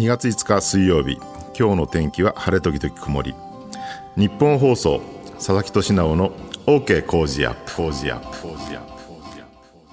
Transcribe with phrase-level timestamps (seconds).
[0.00, 1.18] 2月5日水曜日
[1.54, 3.34] 今日の天気は晴れ時々曇り。
[4.16, 5.02] 日本放送
[5.34, 6.32] 佐々木俊直の
[6.64, 7.76] OK 工事アップ。
[7.76, 8.48] 工事アップ。
[8.48, 8.99] 工事アップ。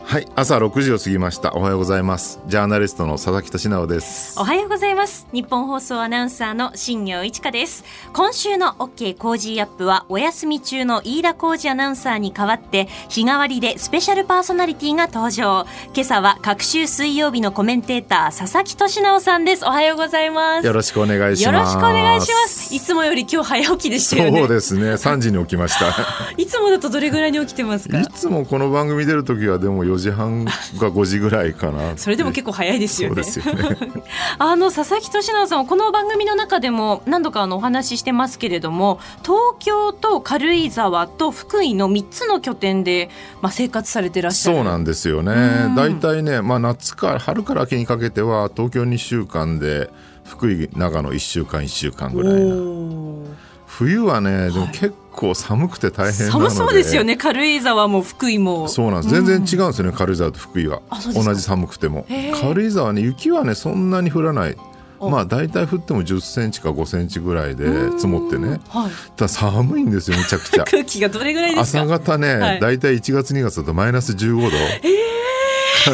[0.10, 1.54] はい朝6時を過ぎました。
[1.54, 2.40] おはようございます。
[2.48, 4.40] ジャーナリストの佐々木俊直です。
[4.40, 5.28] おはようございます。
[5.34, 7.84] 日本放送アナウンサーの新業一華です。
[8.14, 15.66] 今週の OK 工事アップはお休み中の飯田浩二アナウンサーに代わって日替わりでスペシャルパーソナリティが登場。
[15.94, 19.66] 今朝は各週水曜日のコメンテーター佐々木俊直さんです。
[19.66, 20.66] おはようございます。
[20.66, 21.54] よろしくお願いします。
[21.58, 22.74] よろしくお願いします。
[22.74, 24.40] いつもより今日早起きでしたよね。
[24.40, 24.84] そうですね。
[24.94, 25.88] 3時に起きました。
[26.42, 28.00] いつもだとどれぐらいに起きてますか？
[28.00, 31.98] いつもこの番組出る時はでも4時半が5時ぐらいかな。
[31.98, 33.24] それでも結構早いですよね。
[33.24, 33.78] そうですよね。
[34.40, 43.10] あの佐々木俊直さんはこの番組の中でも何度かあのお話ししてますけれども東京と軽井沢と福井の3つの拠点で、
[43.42, 44.58] まあ、生活されてらっしゃる。
[44.58, 45.34] そうなんですよね。
[45.76, 49.90] 大体ね、まあ、夏から春から秋にかけては東京2週間で
[50.26, 53.38] 福井長野1週間1週間ぐらいな。
[53.68, 57.18] 冬はねでも結構寒くて大変なので、寒そうですよね。
[57.18, 58.68] 軽井沢も福井も。
[58.68, 59.14] そうなんです。
[59.14, 60.82] 全然違うんですよね、軽井沢と福井は。
[61.14, 62.06] 同じ寒くても。
[62.42, 64.58] 軽井沢ね雪はねそんなに降らない。
[65.00, 68.60] まあ大体降っても1 0センチか5センチぐらいで積もってね。
[68.70, 70.64] はい、ただ寒いんですよめちゃくちゃ。
[70.70, 71.82] 空気がどれぐらいですか？
[71.82, 72.60] 朝方ね、はい。
[72.60, 74.50] 大体1月2月だとマイナス15度、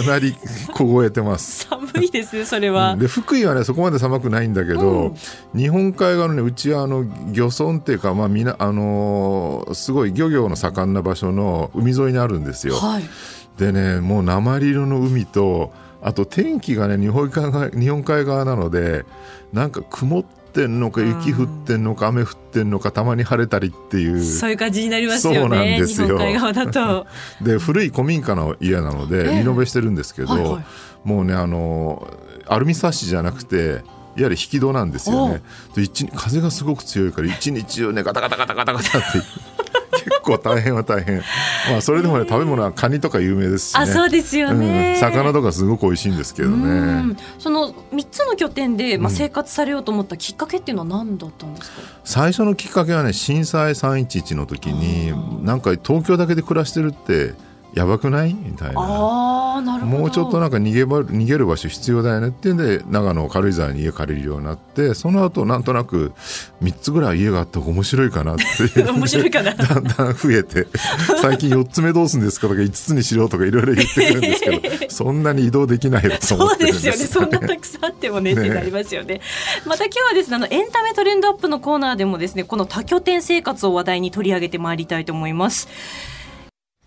[0.03, 0.35] かなり
[0.73, 5.15] 凍えてます寒いですねそれは、で福井はねそこまで寒くないんだけど、
[5.55, 12.75] 日本海側のねうちはあの漁村っていうか、まあみなあのーすごい漁業の盛んな場所の海沿いにあるんですよ。
[12.75, 13.03] はい。
[13.57, 15.71] でねもう鉛色の海と
[16.01, 19.05] あと天気がね日本海側日本海側なので
[19.51, 24.23] なんか曇ってんのか雪降ってんのか雨降ってんのかたまに晴れたりっていう。
[24.23, 25.39] そういう感じになりますよね。
[25.39, 26.07] そうなんですよ。
[26.07, 27.07] 日本海側だと。
[27.41, 29.37] で古い古民家の家なのでええ。
[29.39, 30.65] リノベしてるんですけど、はいはい。
[31.03, 32.07] もうねあの
[32.47, 33.81] アルミサッシじゃなくていわ
[34.15, 35.41] ゆる引き戸なんですよね。
[35.75, 39.19] で一風がすごく強いから一日中ねガタガタガタガタガタって
[39.93, 41.17] 結構大変は大変。
[41.69, 43.81] まあそれでもね食べ物はカニとか有名ですしね。
[43.81, 46.57] あそうですよね、うん、魚とかすごく美味しいんですけどうね
[47.01, 47.17] ん。
[47.39, 55.13] その3つの拠点で、まあ、生活されようと思ったきっかけっていうのは何だったんですか、最初のきっかけはね震災311の時に
[55.45, 57.33] なんか東京だけで暮らしてるって
[57.73, 58.33] やばくない？
[58.33, 58.81] みたいな。
[58.81, 59.97] ああなるほど。
[59.99, 66.13] もうちょっとなんか逃げば逃げる場所必要だよねっていうんで長野軽井沢に家借りるようになってその後なんとなく
[66.61, 68.89] 3つぐらい家があった方が面白いかなっていう。
[68.93, 69.53] 面白いかな。
[69.55, 70.67] だんだん増えて。
[71.21, 74.59] 最近4つ目どうすんですかとか5つにしろとかいろいろ言ってくるんですけど
[74.89, 76.99] そんなに移動できないよと思そうってるんですよね。
[76.99, 79.21] そんなたくさんあってもね、ねってなりますよね。
[79.65, 85.67] また今日はですね、あの、エンタメトレンドアップのコーナーでもですね、この多拠点生活を話題に取り上げてまいりたいと思います。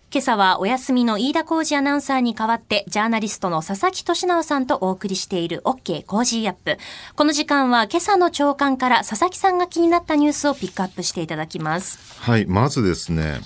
[0.09, 6.77] 今朝はお休みの飯田浩司アナウンサーに代わって、ジャーナリストの佐々木俊尚さんとお送りしている OK Cozy up。
[7.15, 11.99] この時間は今朝の朝刊から佐々木さんが気になったニュースをピックアップしていただきます。
[12.21, 13.41] はいまずですね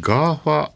[0.00, 0.70] GAFA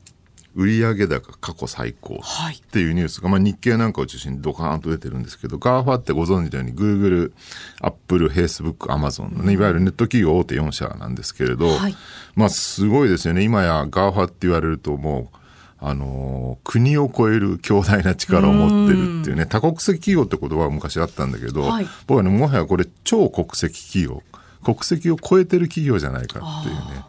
[0.58, 2.56] 売上高過去最高はい。
[2.56, 7.32] っていうニュースが、まあ、日経なんかを中心にドカーンと出てるんですけど GAFA ってご存知のように Google、
[7.80, 11.96] Apple、Facebook、Amazon のね、いわゆるネット企業大手4社なんですけれど、はい。
[12.34, 13.42] まあすごいですよね。
[13.44, 15.36] 今や GAFA って言われるともう
[15.78, 21.86] あのー国を超える強大な力を持ってるっていうね多国籍企業って言葉は昔あったんだけど、はい。
[22.08, 24.24] 僕はねもはやこれ超国籍企業
[24.64, 27.04] 国籍を超えてる企業じゃないかっていうね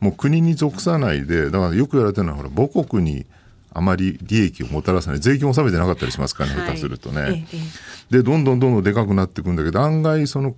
[0.00, 3.26] もう国に属さないでだからよく言われてるのはほら母国に
[3.72, 7.46] あまり利益をもたらさない税金を納めてなかったりしますからね、下手するとね。
[7.52, 10.56] えええでどんどんどんどんでかくなっていくんだけど案外その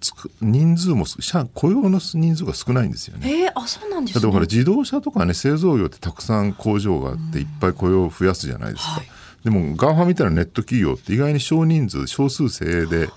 [0.00, 3.28] つく人数も社雇用の人数が少ないんですよね。
[3.28, 4.22] ええあ、そうなんですね。
[4.22, 8.90] だってほら自動車とかね製造業ってたくさん工場があっていっぱい雇用を増やすじゃないですか。
[8.92, 9.08] はい
[9.44, 13.08] でも GAFA みたいなネット企業って意外に少人数少数精鋭で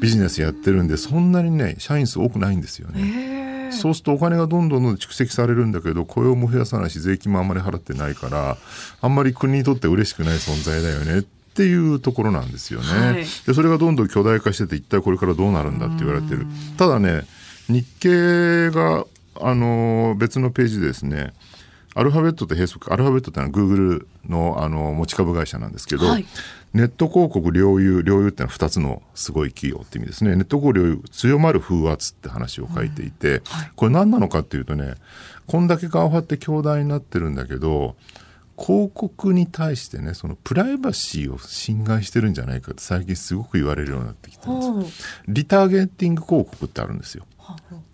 [0.00, 3.00] ビジネスやってるんでそんなにね社員数多くないんですよね。
[3.00, 8.56] ええそうするとお金がどんどん蓄積されるんだけど雇用も増やさないし税金もあんまり払ってないから
[9.00, 12.86] あんまり国にとって嬉しくない存在だよねっていうところなんですよね。
[12.86, 13.14] はい
[13.46, 16.46] でそれがどんどん巨大化してて一体これからどうなるんだって言われてる。
[16.76, 17.22] ただね
[17.68, 19.04] 日経が
[19.40, 21.34] あの別のページでですね
[21.94, 26.26] アルファベットと Facebook アルファベットってのは Google のあの持ち株会社なんですけど、はい
[26.74, 30.36] ネット広告領有領有ってのは2つのすごい企業って意味ですね。
[30.36, 33.42] ネット広告領有強まる風圧って話を書いていて、
[33.76, 34.94] これ何なのかっていうとね
[35.46, 37.96] こんだけ顔張って強大になってるんだけど
[38.58, 47.24] 広告に対してねそのプライバシーを侵害してるんじゃないかって最近すごく言われるようになってきてるんですリターゲティング広告ってあるんですよ。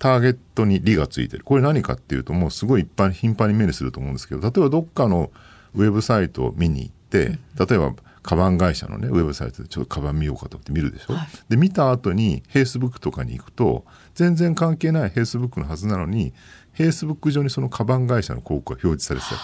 [0.00, 1.44] ターゲットに「リ」がついてる。
[1.44, 5.30] これ何かっていうともうすごい一般頻繁に目にすると思うんですけど例えばどっかの
[5.74, 7.94] ウェブサイトを見に行って例えば
[8.24, 13.84] カバン会社のねウェブサイトでちょっとカバン見ようかと思って見るでしょ、はい、で見た後にフェイスブックとかに行くと
[14.14, 16.32] 全然関係ないフェイスブックのはずなのに
[16.72, 19.34] フェイスブック上にそのカバン会社の広告が表示されてた。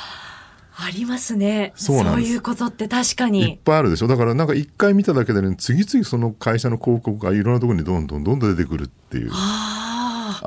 [0.83, 1.73] ありますね。
[1.77, 3.53] そうそういうことって確かに。
[3.53, 4.09] いっぱいあるでしょ？
[4.09, 9.31] だからなんか一回見ただけでね次々その会社の広告がいろんなところにどんどんどんどん出てくるっていう。
[9.31, 9.90] あ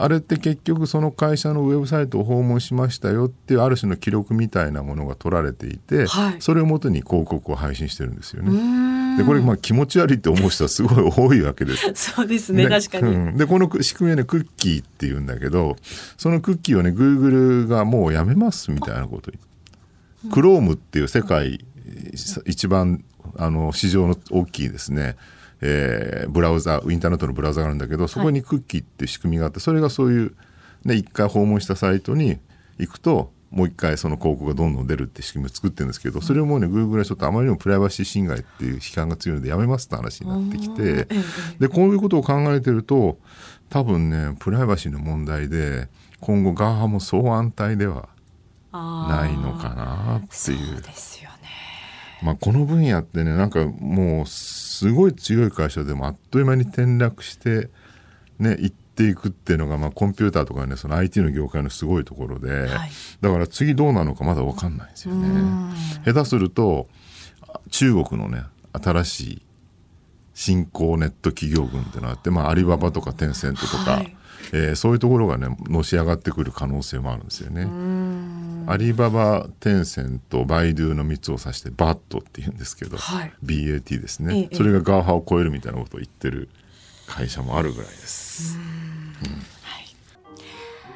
[0.08, 9.18] れって結局その会社のウェブサイトを訪問しましたよっていうある種の記録みたいなものが取られていて、はい、それをもとに広告を配信してるんですよね。
[9.18, 12.14] でこれまあ気持ち悪いって思う人はすごい多いわけです。
[12.14, 15.76] そうですね、ね、確かに、うん、でこの仕組みはねクッキーっていうんだけど
[16.18, 17.30] そのクッキーをねグーグ
[17.64, 19.54] ルがもうやめますみたいなこと言って。
[20.32, 21.60] クロームっていう世界
[22.46, 23.04] 一番
[23.38, 25.16] あの市場の大きいですね、
[25.66, 30.36] えー、ブラウザインターネットのブラウザがあるんだけどそこにクッキーっていう仕組みがあってそれがそういう、
[30.84, 32.38] ね、一回訪問したサイトに
[32.78, 41.08] 行くともう一回その広告がどんどん出るって仕組みを作ってるんですけどそれをもうねグーグルはちょっとあまりにもプライバシー侵害っていう批判が強いのでやめますって話になってきて
[41.60, 43.20] でこういうことを考えてると
[43.70, 45.88] 多分ねプライバシーの問題で
[46.20, 48.10] 今後ガーハもそう安泰では
[48.74, 50.82] ないのかなっていう。
[50.82, 51.50] ですよね。
[52.24, 54.26] まあこの分野ってねなんかもう
[54.84, 57.70] すごい強い会社でもあっという間に転落して
[58.38, 62.92] ね行っていくっていうのが、まあ、コンピューターとかねその IT の業界のすごいところで、はい、
[63.22, 65.30] だから次どうなのかまだ分かんないんですよね。
[66.06, 66.88] 下手すると
[67.72, 68.44] 中国のね
[68.74, 69.42] 新しい
[70.34, 74.18] 新興ネット企業群ってのがあって、まあ、アリババとかテンセントとか、はい、
[74.52, 77.68] えー、そういうところがねのし上がってくる可能性もあるんですよね。
[78.66, 86.50] アリババテンセントバイドゥの3つを指してバットって言うんですけど、はい、BAT ですね、ええ、それがガーハを超えるみたいなことを言ってる
[87.08, 88.58] 会社もあるぐらいです。
[88.58, 89.53] うん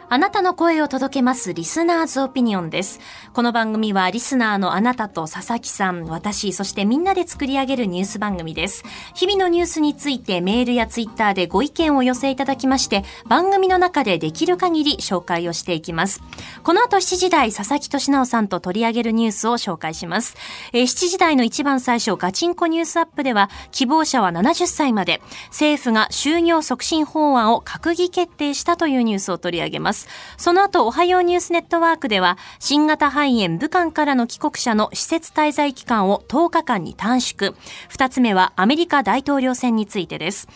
[0.10, 3.02] あなたの声を届けますリスナーズオピニオンです。
[3.34, 8.86] この番組はリスナーのあなたと佐々木さん、私、そしてみんなで作り上げるニュース番組です。
[9.16, 16.22] 日々のニュースについてメールやツイッターでご意見を寄せいただきまして、番組の中でできる限り紹介をしていきます。
[16.64, 20.38] この後7時台、佐々木俊直さんと取り上げるニュースを紹介します。
[20.72, 29.97] えー、7時台の一番最初、ガチンコニュースアップでは、希望者は70歳まで、政府が就業促進法案を閣議決定したというニュースを取り上げます。。
[30.38, 37.56] その後、おはようニュースネットワークでは、新型肺炎武漢からの帰国者の施設滞在期間を10日間に短縮。
[37.90, 40.48] 二つ目は、アメリカ大統領選についてです。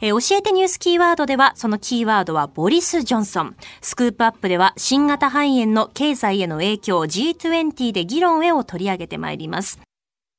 [0.00, 3.56] えー、教えてニュースキーワードでは、そのキーワードはボリス・ジョンソン。
[3.80, 9.89] スクープアップでは、新型肺炎の経済への影響 G20 で議論へを取り上げてまいります。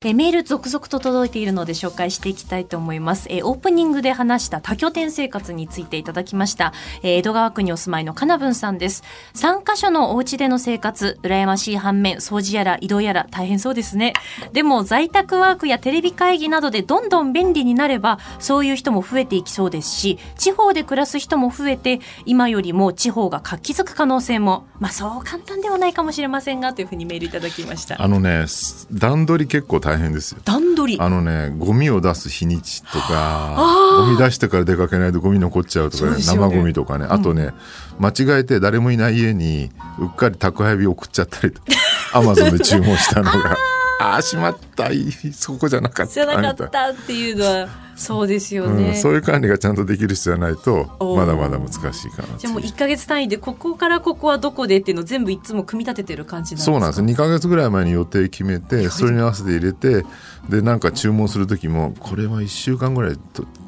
[0.04, 3.26] えメール続々と届いているので紹介していきたいと思います。
[3.30, 6.72] えオープニングで話した多拠点生活についていただきました。
[7.02, 9.02] え江戸川区にお住まいのかなぶんさんです。
[9.34, 14.12] 3カ所のお家での生活、羨ましい反面、掃除やら移動やら大変そうですね。
[14.52, 28.02] でも在宅ワークやテレビ会議などでどんどん便利になれば、そういう人も増えていきそうですし、地方で暮らす人も増えて、今よりも地方が活気づく可能性も、まあそう簡単ではないかもしれませんが、というふうにメールいただきました。
[28.02, 28.46] あのね、
[28.90, 30.40] 段取り結構大大変ですよ。
[30.44, 31.00] 段取り。
[31.00, 33.56] あのねゴミを出す日にちとか
[33.98, 37.50] ゴミ出してから出かけないとゴミ残っちゃうとか、ね、生ゴミとかね、あとね、
[37.98, 41.60] 間違えて誰もいない家にうっかり宅配便送っちゃったりと
[42.14, 43.56] アマゾンで注文したのが
[44.02, 44.90] ああしまった。
[45.32, 46.12] そこじゃなかった。
[46.12, 56.72] じゃなかったっていうのはそうですよね、うん、そういう管理がちゃんとできる人じゃないとまだまだ難しいかなじゃあもう1か月単位でここからここはどこでっていうのを全部いつも組み立ててる感じなんですか？
[56.72, 57.02] そうなんです。
[57.02, 60.04] 2か月ぐらい前に予定決めてそれに合わせて入れて
[60.48, 63.16] でなんか注文する時もこれは1週間ぐらい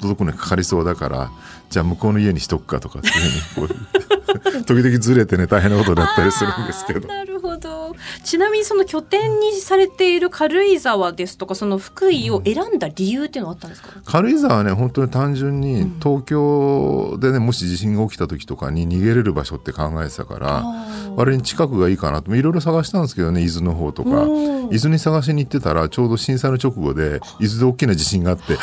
[0.00, 1.30] 届くのにかかりそうだから
[1.70, 7.08] じゃあ向こうの家にしとくかとかっていうふうに 時々ずれてね大変なことになったりするんですけど。
[7.08, 7.94] なるほど。
[8.24, 20.64] ちなみにその拠点にされている軽井沢ですとかその福井を選んだ理由っていうのはあったんですか、うん、軽井沢はね本当に単純に東京でねもし地震が起きた時とかに逃げれる場所って考えてたから
[21.16, 22.34] 割に近くがいいかなと。
[22.34, 24.26] いろいろ探したんですけどね伊豆の方とか。
[24.70, 28.56] 伊豆に探しに行ってたらちょうど震災の直後で伊豆で大きな地震があって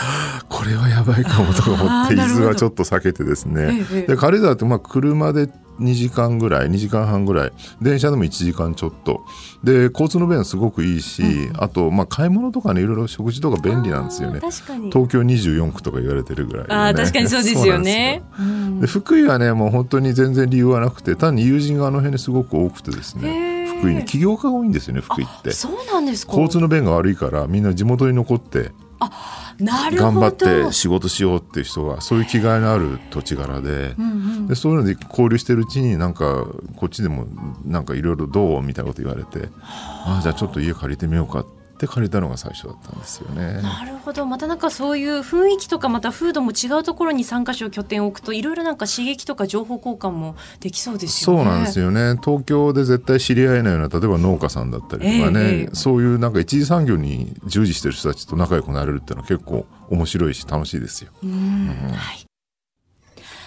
[0.50, 3.84] これはやばいかもとか思って伊豆はちょっと避けてですね。
[4.08, 7.53] で軽井沢ってまあ車で2時間ぐらい2時間半ぐらい。
[7.81, 9.22] 電車でも1時間ちょっと。
[9.63, 14.39] で交通の便すごくいいし、うん、あと、まあ、買い物とかねいろいろ食事とか便利なんですよね。
[14.39, 14.62] 東
[15.08, 18.24] 京24区とか言われてるぐらい、ね、あ確かにそうですよね。
[18.79, 25.51] で福井はねもう本当に全然理由はなくて単に友人があの辺にすごく多くてですね福井に起業家が多いんですよね福井って。
[25.51, 26.34] そうなんですか。
[26.34, 28.72] 交通の便が悪いからみんな地元に残って。
[29.03, 37.27] あ頑張って仕事しようっていう人がそういう気概のある土地柄でうんうん、でそういうので交流してるうちになんかこっちでも
[37.65, 43.61] なんかいろいろどうみたいなこと言われてああじゃあちょっと家借りてみようかってって借りたのが最初だったんですよね。
[43.61, 44.25] なるほど。
[44.27, 51.43] またなんかそういう雰囲気とかまた風土も違うところに3か所拠点を置くといろいろなんか刺激とか情報交換もできそうですよね。
[51.43, 52.19] そうなんですよね。
[52.23, 61.11] 東京で絶対知り合えないような例えば農家さんだったりとかね、えー、そういうなんか一次産業に従事してる人たちと仲良くなれるっていうのは結構面白いし楽しいですよ。
[61.23, 62.30] うん、はい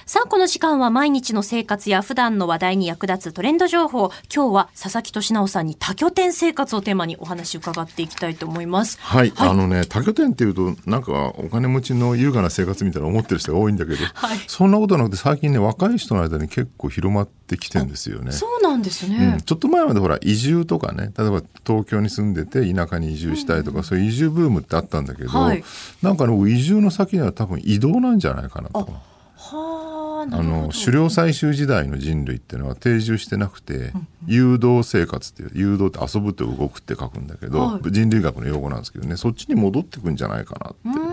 [0.07, 4.11] さあ、この時間は毎日の生活や普段の話題に役立つトレンド情報。
[4.33, 8.99] 今日は佐々木俊直さんに多拠点生活をテーマにお話を伺っていきたいと思います。
[9.01, 9.31] はい。
[9.31, 18.33] はい、あのね、多拠点っていうと、なんかお金持ちの優雅な生活みたいな思ってる人が多いんだけど、はい、そんなことなくて最近ね、若い人の間に結構広まってきてるんですよね。
[18.33, 25.65] そうなんですね、うん、ちょっと前までほら、移住とかね、例えば東京に住んでて田舎に移住したいとか、うん、そういう移住ブームってあったんだけど、はい、
[26.03, 28.87] なんかね、移住の先には多分移動なんじゃないかなと。
[28.91, 29.15] あ
[30.27, 33.93] の狩猟採集時代の人類っていうのは定住してなくて、
[34.27, 41.05] 誘導生活っていう誘導って遊ぶと動くって書くんだけど、はい、人類学の用語なんですけどねそっちに戻ってくんじゃないかなって。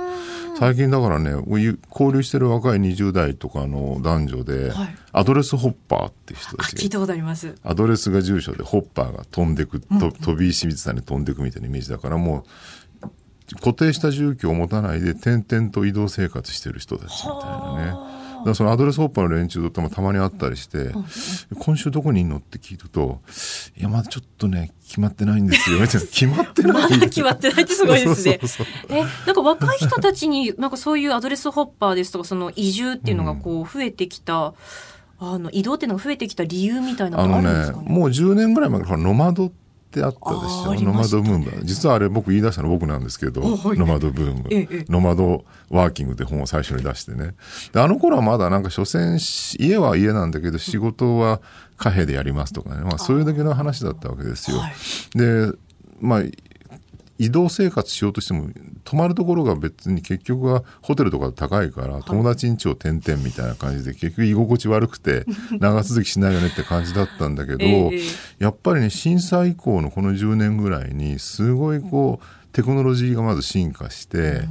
[0.59, 7.55] 最近だからね交流してる若い20代とかの男女で、はい、アドレスホッパーっていう人たち聞いたことあります。
[7.63, 12.45] アドレスが住所でホッパーが飛んでく、うん、と飛び石水谷に飛んでくみたいなイメージだからも
[13.01, 18.10] う固定した住居を持たないで点々と移動生活してる人たちみたいなね。
[18.45, 20.91] だそのアドレスホッパーの連中ともたまに会ったりして、
[21.59, 22.37] 今週どこにいんの？
[22.37, 23.21] って聞いると、
[23.77, 25.79] いや、まだちょっとね、決まってないんですよ。
[25.85, 26.73] 決まってない？
[26.73, 28.39] まだ決まってないってすごいですね。
[28.89, 34.53] え、なんか若い人たちに、なんかそういうアドレスホッパーですとか、その移住っていうのがこう増えてきた、
[35.19, 37.83] うん、あの移動っていうのが増えてきた理由みたいなのがあるんですかね？
[37.85, 39.60] ねもう10年ぐらい前からノマドって
[40.03, 41.65] あったでしょ、ね、ノマドブーム。
[41.65, 47.35] 実はあれ僕言い出したの僕なんですけど、はい、ノマドブーム、ええ、ノマドワーキングって本を最初に出してね。
[47.73, 49.19] であの頃はまだなんか所詮
[49.59, 51.41] 家は家なんだけど仕事は
[51.77, 54.57] 貨幣でやりますとかね、まあ、それだけの話だったわけですよ。
[55.15, 55.51] で
[55.99, 56.21] まあ
[57.21, 58.49] 移動生活しようとしても
[58.83, 65.25] 泊まるところが別に結局はホテルとか高いから友達ん家を転々みたいな感じで結局居心地悪くて
[65.59, 67.91] 長続きしないよねって感じだったんだけど、
[68.39, 74.41] やっぱりね震災以降のこの10年ぐらいにすごいこうテクノロジーがまず進化して、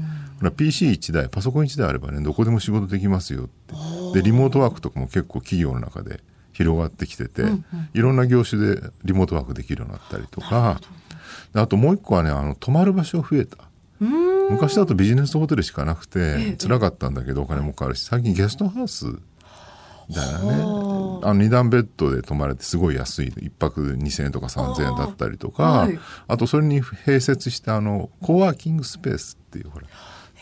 [0.40, 3.74] PC1 台パソコン1台あればねどこでも仕事できますよって。
[4.14, 6.20] でリモートワークとかも結構企業の中で
[6.52, 7.42] 広がってきてて、
[7.94, 10.80] いろんな業種でリモートワークできるようになったりとか。
[11.54, 13.58] あともう一個はねあの泊まる場所増えた。
[14.50, 19.04] 昔だとビジネスホテルしかなくて辛かったんだけどお金もかかるし最近ゲストハウス
[20.10, 20.54] だよね。
[21.22, 21.34] あ。
[21.34, 29.86] の2段ベッドで泊まれてすごい安い1泊2,000円とか3,000円だったりとかあはい、あとそれに併設してあのコワーキングスペースっていうほら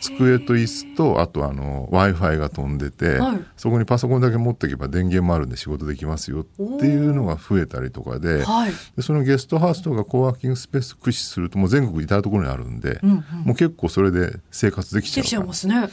[0.00, 15.88] 机と椅子とあとあの w i f i が飛んでて、はい、そこにパソコンだけ持っていけば電源もあるんで仕事できますよっていうのが増えたりとかではい、でそのゲストハウスとかコワーキングスペース駆使するともう全国至る所にあるんで、うんうん、もう結構それで生活できちゃうできちゃいますね。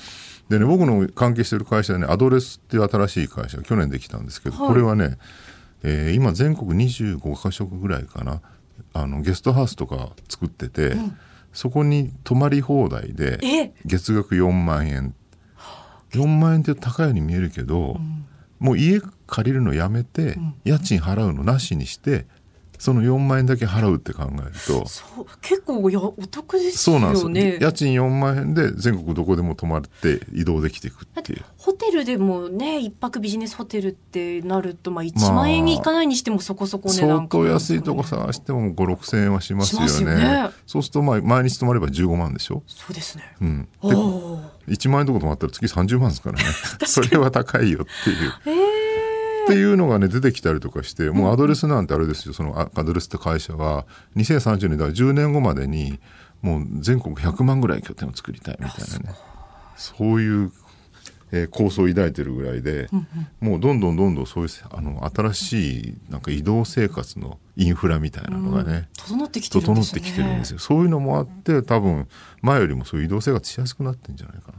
[0.49, 5.17] でね僕の関係してる会社でねアドレスっていう新しい会社が去年できたんですけど、はい、これはね、
[5.83, 8.41] えー、今全国25か所ぐらいかな
[8.93, 10.89] あのゲストハウスとか作ってて。
[10.89, 11.17] うん
[11.55, 15.15] そこに泊まり放題で月額4万円。
[16.11, 18.25] 4万円って高いように見えるけど、うん、
[18.59, 22.25] もう家借りるのやめて、家賃払うのなしにして
[22.77, 24.85] その4万円だけ払うって考えると
[25.41, 27.01] 結構やお得ですよね。
[27.15, 31.43] そうなんです家賃4万円で全国どこでも泊まって移動できていくっていう。
[31.57, 42.63] ホテルでもね一泊ビジネスホテルってなるとまあ1万円にいかないにしてもそこそこ値段、ね、相当安いとこ探しても5 6千円はしますよね、ね、そうするとまあ毎日泊まれば15万でしょ？
[42.67, 43.35] そうですね。
[43.41, 43.67] うん。
[43.81, 43.89] で
[44.73, 46.43] 1万円とこ泊まったら月30万ですからね。
[46.85, 48.33] それは高いよっていう。
[48.45, 48.74] えー
[49.45, 52.33] っていうのがね出てきたりとかしてもうアドレスなんてあれですよ。
[52.33, 53.85] そのアドレスって会社は
[54.15, 55.99] 2030年だから10年後までに
[56.41, 59.15] もう全国100万ぐらい拠点を作りたいみたいなね。
[59.75, 60.51] そういう、
[61.31, 62.87] えー、構想を抱いてるぐらいで、
[63.39, 68.89] もうどんどんどんどんそういうあの新しいなんか移動生活のインフラみたいなのがね、
[69.49, 72.07] 整ってきてるんですよそういうのもあって多分
[72.41, 74.53] 前よりもそういう移動生活しやすくなってんじゃないか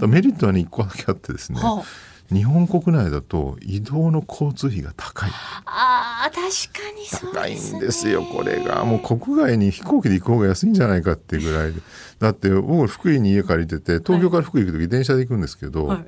[0.00, 0.06] な。
[0.06, 5.30] メリットはね1個だけあってですね、はあ日本国内だと移動の交通費が高い。
[5.66, 6.48] ああ、確か
[6.96, 8.84] にそう、ね、高いんですよ、これが。
[8.84, 11.80] もう国外に飛行機で行く方が安いんじゃないかっていうぐらいで。
[12.18, 16.04] だって僕福井に家借りてて、東京から福井行く時電車で行くんですけど、はい、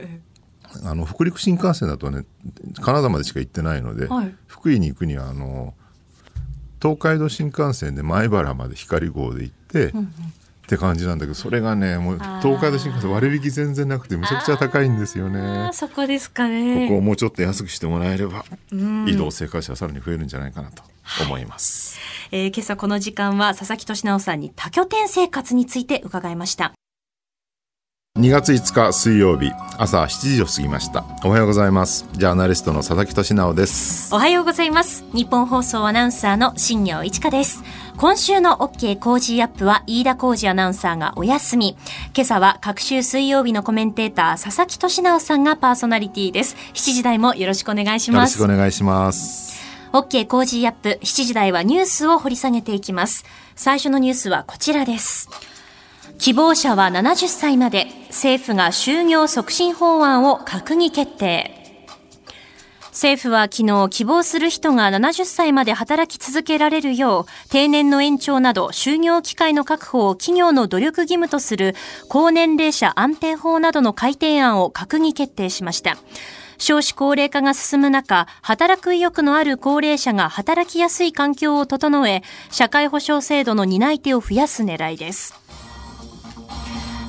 [0.85, 2.25] あの、北陸新幹線だとね、
[2.81, 5.75] 金沢までしか行ってないので、はい、福井に行くには、あの、
[6.81, 10.15] 東海道新幹線で前原まで光号で行って、うんうん
[10.65, 15.71] って感じなんだけどそれがねもう東海道新幹線割引全然なくてめちゃくちゃ高いんですよね。
[15.73, 16.89] そこですかね。
[16.89, 20.83] ここをもうちょっと安くしてもらえれば移動生活者さらに増えるんじゃないかなと
[21.23, 21.99] 思います。
[22.31, 26.73] はい、えー、今朝この時間は佐々木俊尚さんに多拠点生活について伺いました。
[28.17, 31.05] 2月5日水曜日朝7時を過ぎました。
[31.25, 32.07] おはようございます。
[32.13, 34.15] ジャーナリストの佐々木俊尚です。
[34.15, 35.05] おはようございます。
[35.13, 37.65] ニッポン放送アナウンサーの新行市佳です。
[37.97, 41.77] 今週の OK コージーアップは飯田浩司アナウンサーがお休み。
[42.15, 46.55] 今朝は隔週水曜日のコメンテーター佐々木俊尚さんがパーソナリティです。
[46.73, 48.39] 7時台もよろしくお願いします。
[48.41, 49.61] よろしくお願いします。
[49.93, 53.25] OK コージーアップ7時台はニュースを掘り下げていきます。
[53.57, 55.29] 最初のニュースはこちらです
[56.19, 61.65] 希望者は70歳まで政府が就業促進法案を閣議決定。
[62.95, 71.75] 政府は昨日希望する人が70歳まで働き続けられるよう定年の延長など就業機会の確保を企業の努力義務とする
[72.09, 75.97] 高年齢者安定法などの改定案を閣議決定しました。
[76.57, 85.44] 少子高齢化が進む中、働く意欲のある高齢者が働きやすい環境を整え、社会保障制度の担い手を増やす狙いです。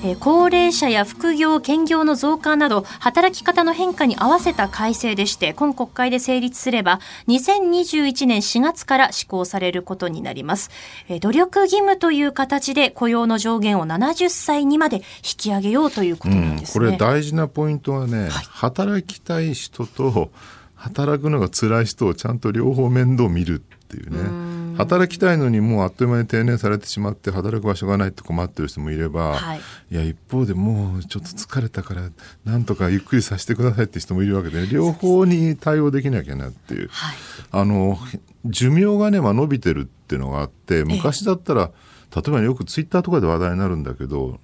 [0.05, 10.69] え高齢者や副業、兼業の増加など、働き方の変化に合わせた改正でして、今国会で成立すれば、2021年4月から施行されることになります。
[11.09, 15.01] え努力義務という形で雇用の上限を70歳にまで引
[15.37, 16.85] き上げようということなんですね。
[16.85, 20.29] うん、これ大事なポイントはね、はい、働きたい人と、
[20.75, 24.54] 働くのが辛い人をちゃんと両方面倒見るっていうね。
[24.77, 32.09] 働きたいのにもうあっという間に定年されてしまって働く場所がないって困ってる人もいれば、はい、いや一方でもうちょっと疲れたから
[32.43, 37.15] なんとかゆっくりさせてくださいって人もいるわけで、ね、両方に対応できなきゃなっていう、はい、
[37.51, 37.97] あの
[38.45, 41.71] 寿命がね、まあ、伸びてるっていうのがあって昔だったら
[42.15, 44.39] 例えばよくツイッターとかで話題になるんだけど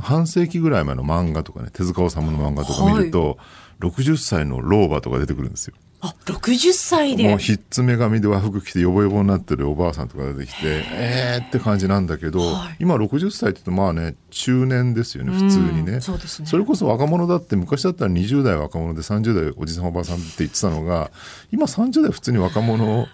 [0.00, 3.38] 半世紀ぐらい前の漫画とかね手塚治虫の漫画とか見ると、
[3.80, 5.74] はい、60歳の老婆とか出てくるんですよ。
[6.00, 7.28] あ、60歳で。
[7.28, 16.00] もうひっつめ髪で和服着てヨボヨボになってるおばあさんとか出てきて、えーって感じなんだけど、はい、今60歳って言うとまあね、中年ですよね、普通にね。
[16.00, 16.18] そね。
[16.46, 21.10] それこそ若者だって昔だったら20代若者で30代おじさんおばあさんって言ってたのが、
[21.50, 23.06] 今30代普通に若者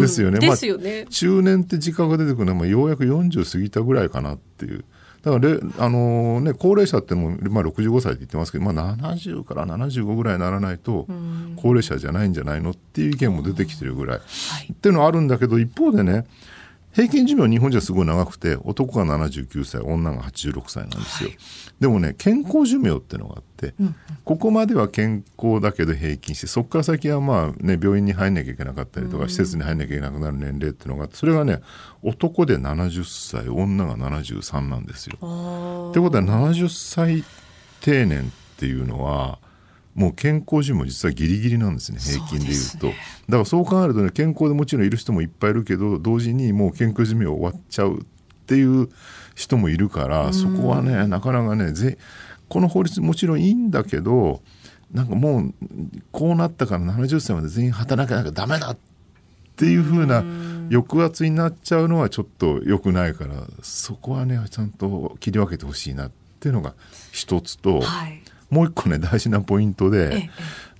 [0.00, 0.40] ですよね。
[0.40, 1.04] ですよね。
[1.04, 4.84] まあ、中年って時間が出てくるのはようやく40過ぎたぐらいかなっていう。
[5.22, 11.06] だからあのね、高齢者っても、まあ、65歳って言ってますけど、まあ、70から75ぐらいにならないと
[11.56, 14.22] 高齢者じゃないんじゃないのっていう意見も出てきてるぐらい、は
[14.66, 16.26] い、っていうのはあるんだけど一方でね
[16.92, 21.38] 平均寿命日本じゃすごい長くて男が79歳女が86歳なんですよ、はい、
[21.78, 31.60] でもね健康寿命っていうのがあって、うんうん、ここまでは健康だけど平均してそこから先はまあね病院に入んなきゃいけなかったりとか、施設に入んなきゃいけなくなる年齢っていうのがあってそれがね
[32.02, 35.14] 男で70歳女が73なんですよ。
[35.14, 37.24] ってことは70歳
[37.80, 39.38] 定年っていうのは
[40.00, 42.96] もう健康寿命実はギリギリなんですね平均でいうと、ね、
[43.28, 48.04] だからそう考えるとね健康でもちろんいる人もいっぱいいるけど同時にもう健康寿命終わっちゃうっ
[48.46, 48.88] ていう
[49.34, 51.98] 人もいるからそこはねなかなかねぜ
[52.48, 54.40] この法律もちろんいいんだけど
[54.90, 55.54] なんかもう
[56.12, 58.76] こうなったから70歳まで全員働かなきゃダメだっ
[59.56, 60.24] ていうふうな
[60.70, 66.10] 抑圧になっちゃうのはちょっと良くないからそこはねちゃんと切り分けてほしいなっ
[66.40, 66.74] ていうのが
[67.12, 70.28] 一つと、はい、もう一個ね大事なポイントで、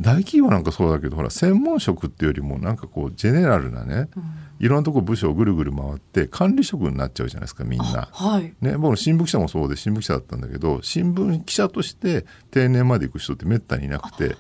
[0.01, 4.25] 大企業なんかそうだけどほら専門職っていうよりもなんかこうジェネラルなね、うん、
[4.59, 8.09] いろんなとこ部署をぐるぐる回って管理職になっちゃうじゃないですかみんな。
[8.11, 14.37] はい、ね、僕新聞記者もそうで新聞記者だったんだけど新聞記者として定年まで行く人ってめったにいなくて。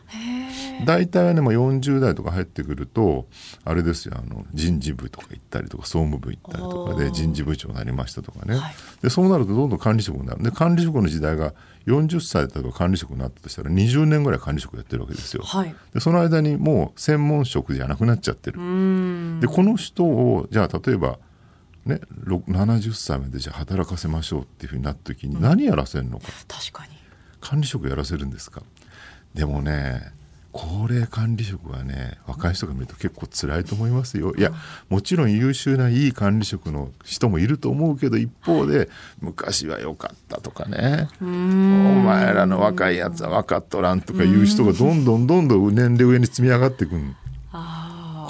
[0.84, 3.26] 大体はね、まあ、40代とか入ってくると
[3.64, 10.42] あれですよあの人事部とか行ったりとか総務部行ったりとかで人事部長になりましたとかね、はい、でそうなるとどんどん管理職になる。
[10.42, 11.54] で管理職の時代が
[11.86, 15.42] 40歳例えば管理職になったとしたら20年ぐらい管理職やってるわけですよ。
[15.44, 18.58] はい、でその間にもう専門職じゃなくなっちゃってる。
[19.40, 21.18] でこの人をじゃあ例えば
[21.86, 26.92] ね、70歳までじゃあ働かせましょうっていうふうになった時に何やらせるのか、うん、確かに。
[27.40, 28.62] 管理職やらせるんですか。
[29.34, 30.12] でもね
[30.52, 34.34] 高齢管理職はね若い人が見ると結構辛いと思いますよ。
[34.36, 34.52] いや
[34.88, 38.88] もちろん優秀ないい管理職の人もいると思うけど一方で
[39.20, 41.08] 昔は良かったとかね。
[41.20, 47.16] お前らの若いやつは分かっとらんとかいう人がどんどんどんどん年齢上に積み上がっていくん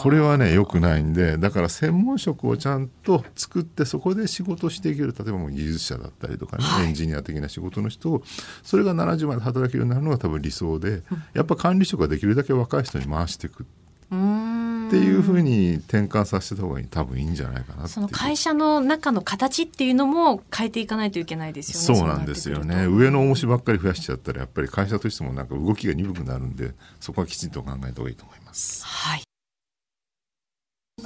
[0.00, 5.14] これはね良くないんでだから専門職をちゃんと作ってそこで仕事していける。
[5.16, 8.22] 例えばもう技術者だったりとかね、はい、エンジニア的な仕事の人を
[8.62, 11.02] それが70まで働けるようになるのが多分理想で、
[11.34, 13.66] やっぱ管理職ができるだけ若い人に回していく。
[14.12, 22.00] っていうふうに転換させた方がいい多分いいんじゃないかなその会社の中の形っていうのも変えていかないといけないですよね。
[22.00, 22.86] そうなんですよね。
[22.86, 28.84] 上の重しばっかり増やしちゃったらやっぱり会社としてもなんか動きが鈍くなるんでそこはきちんと考えた方がいいと思います。
[28.84, 29.29] はい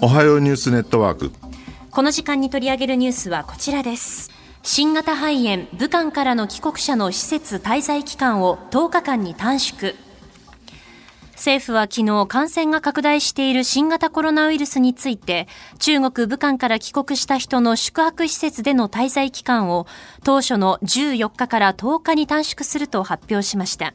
[0.01, 1.33] おはようニュースネットワーク。
[1.91, 4.31] この時間に取り上げるニュースはこちらです。
[4.63, 9.95] 新型肺炎武漢からの帰国者の施設滞在期間を10日間に短縮。
[11.35, 19.87] 政府は昨日感染が拡大している新型コロナウイルスについて中国武漢から帰国した人の宿泊施設での滞在期間を
[20.23, 23.95] 当初の14日から10日に短縮すると発表しました。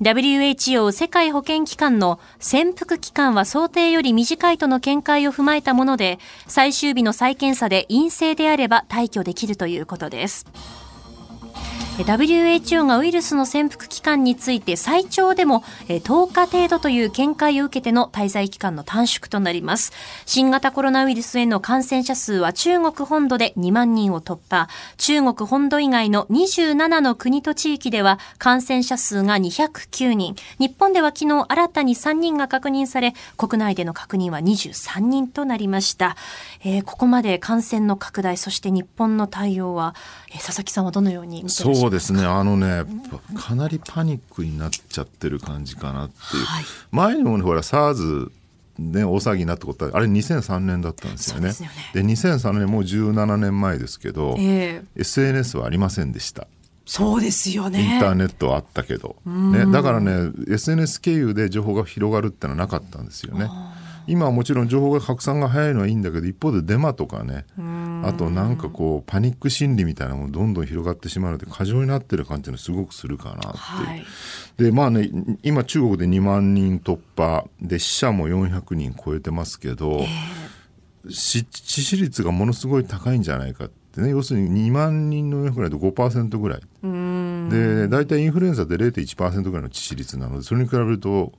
[0.00, 10.46] WHO 世界保健機関の潜伏期間は想定より短いとの見解を踏まえたもので、最終日の再検査で陰性であれば退去できるということです。
[12.04, 19.92] WHO がウイルスの潜伏期間について最長でも10日程度という見解を受けての滞在期間の短縮となります。
[20.24, 24.68] 新型コロナウイルスへの感染者数は中国本土で2万人を突破。
[24.96, 30.36] 中国本土以外の27の国と地域では感染者数が209人。
[30.58, 36.16] 日本では昨日新たに3人が確認され、国内での確認は23人となりました。
[36.64, 39.94] えー、ここまで感染の拡大、そして日本の対応は、
[40.30, 41.87] えー、佐々木さんはどのように見てらっしゃいますか？
[41.88, 42.24] そうですね。
[42.24, 42.84] あのね
[43.34, 48.30] かなりパニックになっちゃってる感じかなっていう、はい、前にも、ね、ほら SARS
[48.78, 51.52] ね、大騒ぎになったことはあれ2003年だったんですよね。
[51.94, 56.46] で、ね、2003年もう17年前ですけど、えー、SNS はありませんでした。
[56.84, 57.82] そうですよね。
[57.82, 63.48] インターネットはあったけど、ね、だからね SNS 経由で情報が広がるってのはなかったんですよね。
[64.06, 67.46] 今はもちろん情報が拡散が早いのはいいんだけど一方でデマとかね
[68.02, 73.52] あとなんかこうパニック心理みたいなものどんどん広がってしまうので過剰になってる感じのすごくするかなっていう。
[73.52, 74.04] はい、
[74.56, 75.10] でまあね
[75.42, 84.10] 今中国で2万人突破で死者も400人超えてますけど、えー、致死率がものすごい高いんじゃないかってね。
[84.10, 86.60] 要するに2万人の400ぐらいで5%ぐらい。
[87.50, 91.32] で大体インフルエンザで0.1%ぐらいの致死率なのでそれに比べると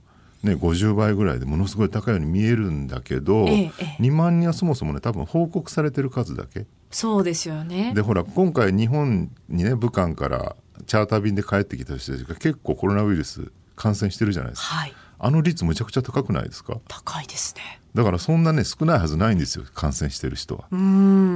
[0.43, 6.65] ね、50倍ぐらいでものすごい高いように見えるんだけど、ええ、2万人はそもそもね多分報告されてる数だけ。
[6.91, 7.93] そうですよね。
[7.93, 16.80] でほら今回日本にね武漢からチャーター便で帰ってきた人たちが結構コロナウイルス感染してるじゃないですか、はい、あの率むちゃくちゃ高くないですか？
[16.88, 17.80] 高いですね。
[17.93, 20.65] だからそんなね少ないはずないんですよ感染してる人は。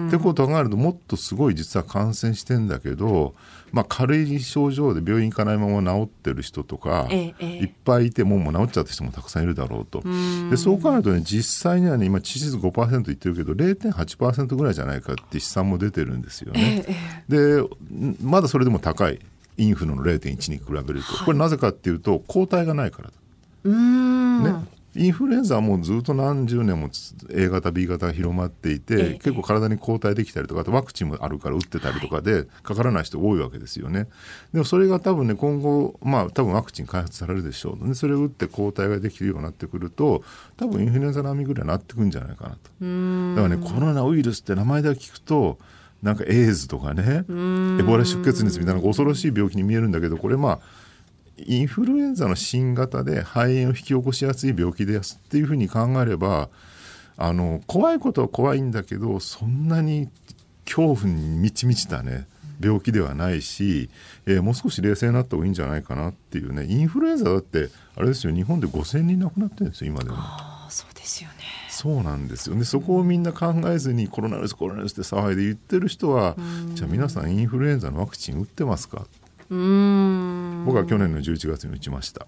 [0.07, 3.35] ってことを考えるともっとすごい実は感染してんだけど、
[3.73, 10.03] まあ、軽い症状で病院行かないまま治ってる人とか、ええ、いっぱいいてもうもう治っちゃった人もたくさんいるだろうと。
[10.51, 16.85] でそう考えるとね実際にはね今致死率5%言ってるけど0.8%ぐらいじゃないかって試算も出てるんですよね。
[16.87, 17.67] え、で
[18.21, 19.19] まだそれでも高い
[19.57, 23.15] インフルの0.1に比べると、これなぜかっていうと抗体がないからだ。
[23.71, 26.89] ね、インフルエンザはもうずっと何十年も
[27.31, 34.07] A 型 B 型が広まっていて、ええ、結構体に抗体できたりとかあとワクチンもあるから打ってたりとかで、かからない人多いわけですよね。
[34.53, 40.23] でもそれが多分ね今後まあ多分ワクチン開発されるでしょうでそれを打って抗体ができるようになってくると
[40.57, 42.55] 多分インフルエンザ並みぐらいになってくるんじゃないかなと。
[42.55, 45.57] だからねコロナウイルスって名前だけ聞くと
[46.03, 50.59] なんかエイズとかねエボラ出血熱みたいな恐ろしい病気に見えるんだけどこれまあ
[51.47, 56.49] インフルエンザの新型で肺炎を引き起こしやすい病気ですっていうふうに考えれば
[57.17, 60.09] あの怖いことは怖いんだけどそんなに
[60.65, 62.27] 恐怖に満ち満ちたね
[62.59, 63.89] 病気ではないし、
[64.25, 66.65] えー、もう少し冷静になった方がいいんじゃないかなっていうね。
[66.65, 70.17] インフルエンザだってあれですよ日本で5,000人亡くなってるんですよ今でも。
[70.69, 71.35] そうですよね。
[71.69, 72.63] そうなんですよね。
[72.63, 76.35] そこをみんな考えずにコロナウイルスコロナウイルスって騒いで言ってる人は
[76.73, 79.05] じゃあ皆さんインフルエンザのワクチン打ってますか？
[80.65, 82.27] 僕は去年の11月に打ちました。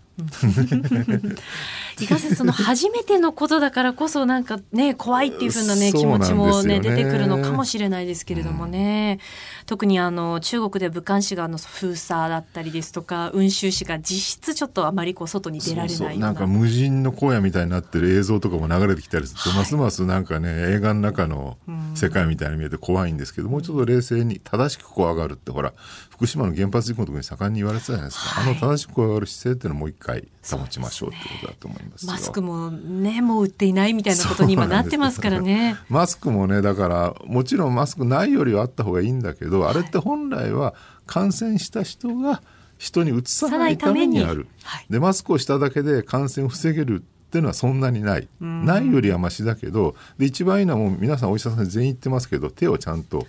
[1.99, 5.91] いかせその初めてのことだからこそなんかね怖いっていうふうなね。
[5.91, 9.19] 気持ちもね出てくるのかもしれないですけれどもね、
[9.61, 16.27] うん、特にあの中国で武漢市がの封鎖だったりですとか雲州市が実質ちょっとあまりこう外に出られないような。
[16.27, 21.57] なんか無人の荒野みたいになってる映像とかも流れてきたりすると、はい、ますますなんかね映画の中の
[21.93, 25.73] 世界みたいに見えて怖いんですけど、もうちょっと冷静に正しく怖がるってほら
[26.09, 35.77] 福島の原発事故の時に盛んに言われてたじゃないですか、はい、あの正しく怖がる姿勢っていうのをもう一回保ちましょうってことだと思います、ね、マスクもねもう売っていないみたいなことに今なってますからね。
[35.89, 40.75] マスクもねだからもちろんマスクないよりはあった方がいいんだけど、はい、あれって本来は
[41.05, 42.41] 感染した人が
[42.77, 53.25] 人にうつさないためにある、はい、でマスクをしただけで感染を防げるっていうのはそんなにない、ないよりはましだけどで一番いいのはもう皆さんお医者さん全員言ってますけど手をちゃんと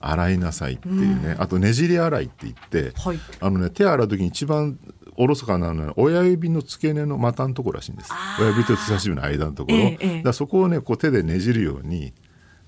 [0.00, 4.78] 洗いなさいっていうね、あとねじり洗いって言って、はい、あのね手洗う時に一番
[5.16, 8.12] おろそかなのは親指の付け根の股のところらしいんです。
[8.38, 12.12] 親指と人差し指の間のところ、ええ、だそこをねこう手でねじるように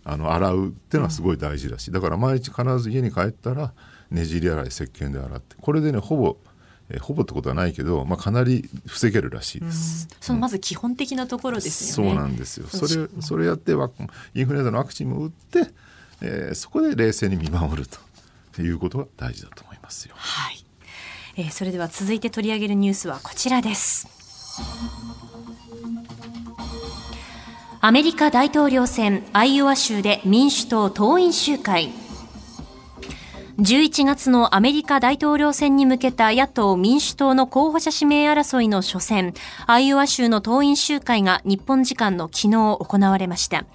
[0.02, 3.72] あの洗うっていうのはすごい大事だし、だから毎日必ず家に帰ったら
[4.10, 6.36] ねじり洗い石鹸で洗ってこれでねほぼ
[6.88, 10.08] えーほぼってことはないけど、まあ、かなり防げるらしいです。
[10.20, 12.10] そのまず基本的なところですよね。
[12.10, 12.66] そうなんですよ。
[12.66, 15.70] それそれやってインフルエンザのワクチンも打って、
[16.22, 17.88] えーそこで冷静に見守る
[18.52, 20.14] ということが大事だと思いますよ。
[20.16, 20.64] はい、
[21.36, 24.08] えーそれでは続いて取り上げるニュースはこちらです
[27.82, 31.90] アメリカ大統領選アイオワ州で民主党党員集会
[33.60, 39.34] 11月のアメリカ大統領選に向けた野党民主党の候補者指名争いの初戦、
[39.66, 43.66] アイオワ州の党員集会が日本時間の昨日行われました。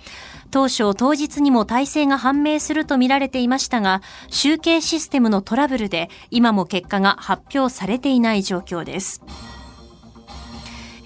[0.55, 9.21] 当初、当日にも体制が判明するとみられていましたが、集計システムのトラブルで今も結果が発表されていない状況です。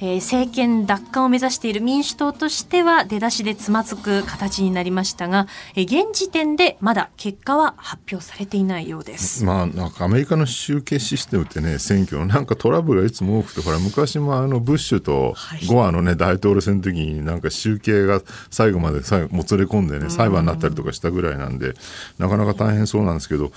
[0.02, 9.44] えー政権奪還を目指している民主党としては出だしでつまずく形になりましたが、えー現時点でまだ結果は発表されていないようです。
[9.44, 15.66] まあ、なんかアメリカの集計システムってね、選挙のなんかトラブルがいつも多くて、ほら、昔もあの、ブッシュとはい。
[15.66, 21.74] ゴアのね、大統領選の時になんか集計が最後まで最後もつれ込んでね、裁判になったりとかしたぐらいなんで、
[22.18, 23.52] なかなか大変そうなんですけど、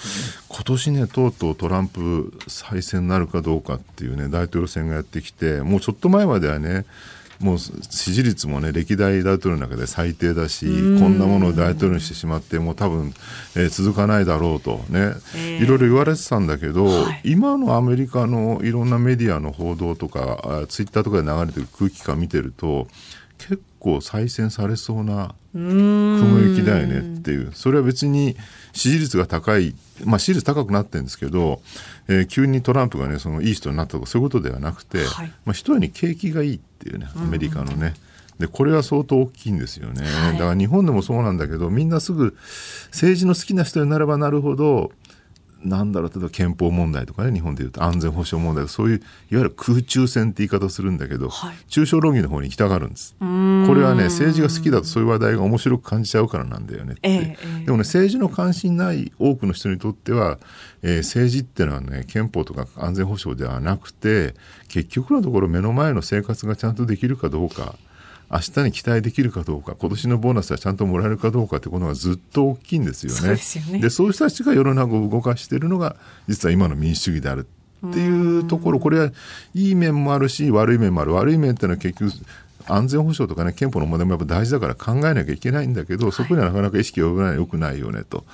[0.49, 6.85] 今年ね、とうとうトランプ再選になるかどうかっていうね、大統領選がやってきて、もうちょっと前まではね、
[7.43, 13.13] もう支持率もね歴代大統領の中で最低だしこんなものを大統領にしてしまってもう多分、
[13.57, 15.65] えー続かないだろうとね、えー。
[15.65, 17.21] いろいろ言われてたんだけど、はい。
[17.25, 22.87] 今のアメリカのいろんなメディアの報道とかあツイッターとかで流れてる空気感見てると
[23.39, 27.51] 結構再選されそうな雲行きだよねっていう。
[27.55, 28.37] それは別に
[28.73, 31.61] 支持率が高い、まあ、支持率高くなってるんですけど、
[32.09, 35.33] えー急にトランプがねそのいい人になったとかそういうことではなくて、はい。
[35.45, 37.95] まあ、一重に景気がいいっていうねアメリカのね。
[38.39, 40.33] でこれは相当大きいんですよね、はい。
[40.33, 42.37] だから日本でもそうなんだけどみんなすぐ
[42.87, 44.91] 政治の好きな人になればなるほど
[45.65, 51.55] なんだろう例えば憲法問題とかね日本でいうと安全保障問題そういういわゆる空中戦って言い方をするんだけど、はい。
[51.69, 53.15] 抽象論議の方に行きたがるんです。
[53.19, 57.65] これはね政治が好きだとそういう話題が面白く感じちゃうからなんだよねって、ええええ。
[57.65, 60.39] でもね政治の関心ない多くの人にとっては、
[60.83, 64.35] えー政治ってのはね憲法とか安全保障ではなくて
[64.69, 67.77] 結局のところ目の前の生活がちゃんとできるかどうか
[68.33, 73.19] 明日に期待できるかどうか今年のボーナスはちゃんともらえるかどうかってことがずっと大きいんですよね。
[73.19, 75.97] そうでねでそういう人たちが世の中を動かしているのが
[76.29, 77.47] 実は今の民主主義である
[77.87, 79.11] っていうところこれは
[79.55, 82.13] いい面もあるし悪い面もある悪い面っていうのは結局
[82.67, 88.25] 安全保障とかね憲法の問題もやっぱ大事だから考えなきゃいけないんだけどそこにはなかなか意識が及ばないよくないよねと。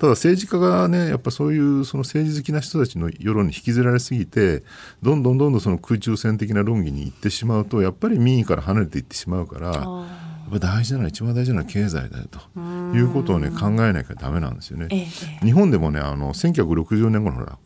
[0.00, 4.62] ただ政治家がねやっぱそういうその政治好きな人たちの世論に引きずられすぎて
[5.02, 12.60] どんどんどんどんその空中戦的な論議に行ってしまうとやっぱり民意から離れていってしまうからやっぱ大事なのは一番大事なのは経済だよと
[12.96, 14.86] いうことをね考えなきゃダメなんですよね。
[14.90, 15.06] ええ。
[15.42, 17.58] え日本でもねあの1960年頃のほら、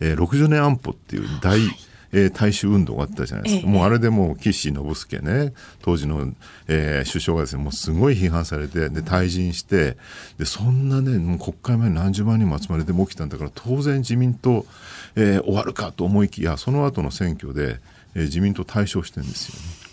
[0.00, 1.60] えー60年安保っていう大、
[2.12, 3.72] えー大衆運動があったじゃないですか、ええ。
[3.72, 6.32] もうあれでもう岸信介ね当時の、
[6.68, 9.96] えー首相がですねもうすごい批判されてで退陣して
[10.38, 14.66] でそんなねもう国会前に何十万人も集まれても起きたんだから当然自民党、
[15.16, 17.78] えー終わるかと思いきやその後の選挙で、
[18.14, 19.88] えー自民党大勝してるんですよね。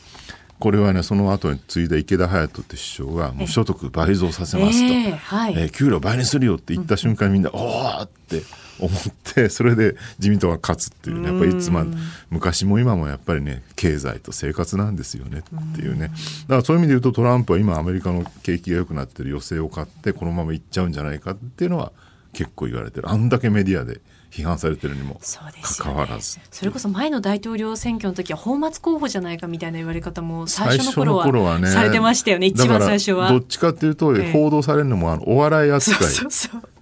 [0.58, 5.54] これはねその後に継いだ池田隼人って首相がもう所得倍増させますと、ええはい。
[5.58, 8.42] えー給料倍にするよって言った瞬間にみんな、おおって
[8.80, 11.86] 思ってそれで自民党が勝つっていうねやっぱりいつも
[12.30, 16.10] 昔も今もやっぱりね経済と生活なんですよねっていうね。
[16.10, 21.92] だからそういう意味で言うとトランプは今アメリカの景気が良くなってる余勢を買ってこのままいっちゃうんじゃないかっていうのは
[22.36, 23.10] 結構言われてる。
[23.10, 25.94] あんだけメディアで批判されてるにもそうですよね。
[25.94, 26.38] 関わらず。
[26.52, 32.48] それこそ前の大統領選挙の時は泡沫候補じゃないかみたいな言われ方も最最初初の頃はの頃はねされてましたよね。
[32.48, 33.30] 一番最初は。
[33.30, 34.32] どっちかっていうとええ。
[34.34, 36.08] 報道されるのもあのお笑い扱い。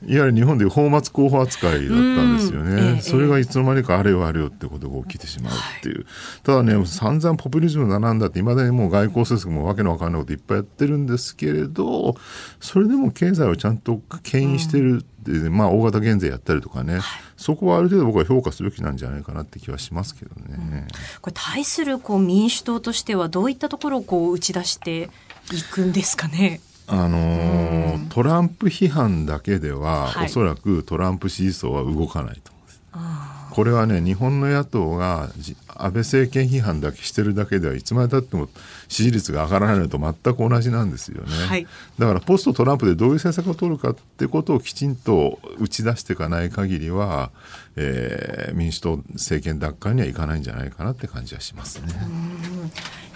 [0.06, 2.98] いわゆる日本でいう泡沫候補扱いだったんですようん。
[2.98, 3.02] え。
[3.02, 6.06] それがいつの間にかあれよあれよってことが起きてしまうっていう。
[6.42, 12.16] ただね、散々ポピュリズムだなんだって、いまだにもう外交政策もわけのわかんないこといっぱいやってるんですけれど、
[12.60, 17.00] それでも経済をちゃんと牽引してるって、まあ大型減税やったりとかね、
[17.38, 20.88] そこはある程度僕は評価すべきなんじゃないかなって気はしますけどね。
[21.22, 25.10] これ対するこう民主党としてはどういったところをこう打ち出して
[25.52, 26.62] いくんですかね？
[26.86, 32.82] あのートランプ批判だけでは、はいおそらくトランプ支持層は動かないと思うんです。
[33.56, 38.50] これはね日本の野党がじ安倍政権批判だけしてるだけではいつまでたっても
[38.94, 41.68] 支持率が上がらないのと全く同じなんですよね、はい。
[41.98, 47.32] だからポストトランプでどういう政策を取るかってことをきちんと打ち出していかない限りは、
[47.76, 51.88] えー民主党政権奪還にはいかないんじゃないかなって感じはしますね。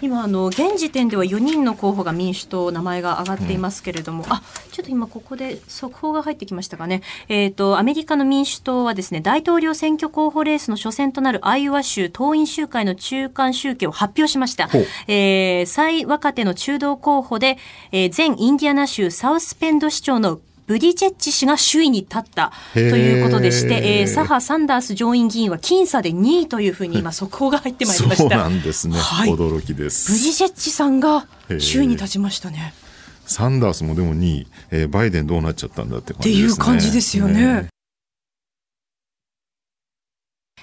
[0.01, 7.01] 今あの現時点では4人の候補が民主党名前が挙がっていますけれども、うん、あちょっと今ここで速報が入ってきましたかね。
[7.29, 14.69] えっ、ー、とアメリカの民主党はですね大統領選挙候補レースの初戦となるアイオワ州党員集会の中間集計を発表しました。
[15.07, 17.57] えー、最若手の中道候補で、
[17.91, 28.23] えー、前インディアナ州サウスペンド市長のブディチェッチ氏が首位に立ったということでして、えー、サハ・サンダース上院議員は僅差で2位というふうに 今速報が入ってまいりました。
[28.23, 28.99] そうなんですね。
[28.99, 30.11] はい、驚きです。
[30.11, 32.73] ブディチェッチさんが首位に立ちましたね。
[33.25, 36.51] サンダースもでも2位、えー、バイデンどうなっちゃったんだって感じですね。
[36.51, 37.33] っていう感じですよね。
[37.33, 37.67] ね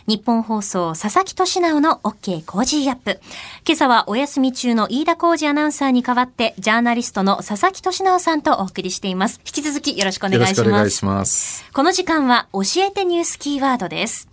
[0.07, 3.21] ニッポン放送佐々木俊尚の OK Cozy up。
[3.67, 9.41] 今朝はお休み中の飯田浩司アナウンサーに代わってジャーナリストの佐々木俊尚さんとお送りしています。
[9.47, 10.59] 引き続きよろしくお願いします。
[10.59, 11.65] よろしくお願いします。
[11.73, 14.29] この時間は教えてニュースキーワードです。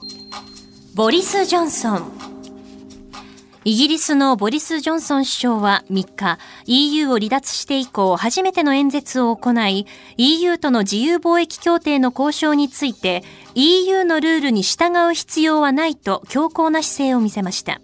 [0.93, 2.40] ボリス・ジョンソン。
[3.63, 9.85] イギリスのボリス・ジョンソン首相は3日、EU を離脱して以降初めての演説を行い、
[10.17, 17.81] EU との自由貿易協定の交渉について、EU のルールに従う必要はないと強硬な姿勢を見せました。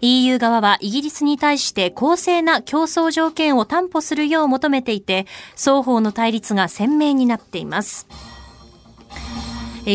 [0.00, 8.08] EU 側はイギリスに対して公正な競争条件を担保するよう求めていて、双方の対立が鮮明になっています。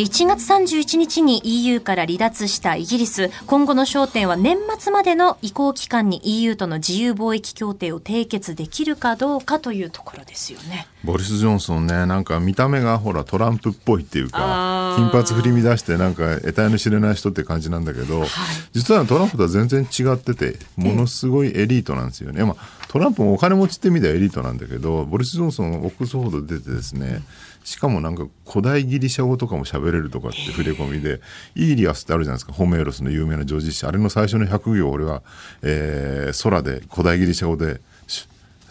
[0.01, 10.88] 1月31日に EU から離脱したイギリス、今後の焦点は年末までの移行期間に EU との自由貿易協定を締結できるかどうかというところですよね。
[11.03, 18.29] ボリス・ジョンソンね、なんか見た目がほらトランプっぽいっていうか、金髪振り乱してなんか得体の知れない人って感じなんだけど、はい、
[18.71, 22.43] 実はトランプとは全然違ってて、ものすごいエリートなんですよね。
[22.43, 27.23] まあ、トランプもお金持ちって意味ではエリートなんだけど、ボリス・ジョンソンオックスフォード出てですね、
[27.63, 31.19] しかもなんか古代ギリシャ語とかも喋れるとかって触れ込みで、
[31.56, 33.84] イーリアスってあるじゃないですか、ホメーロスの有名な女子詩。
[33.84, 35.23] あれの最初の100行俺は、
[35.63, 37.82] えー、空で古代ギリシャ語で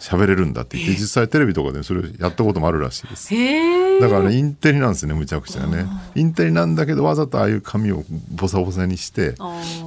[0.03, 3.33] 喋れるんだって言って、実際テレビとかでそれやったこともあるらしいです。
[4.01, 5.85] だから、ね、インテリなんですね、むちゃくちゃね。
[6.13, 9.35] インテリなんだけど、わざとああいう髪をボサボサにして、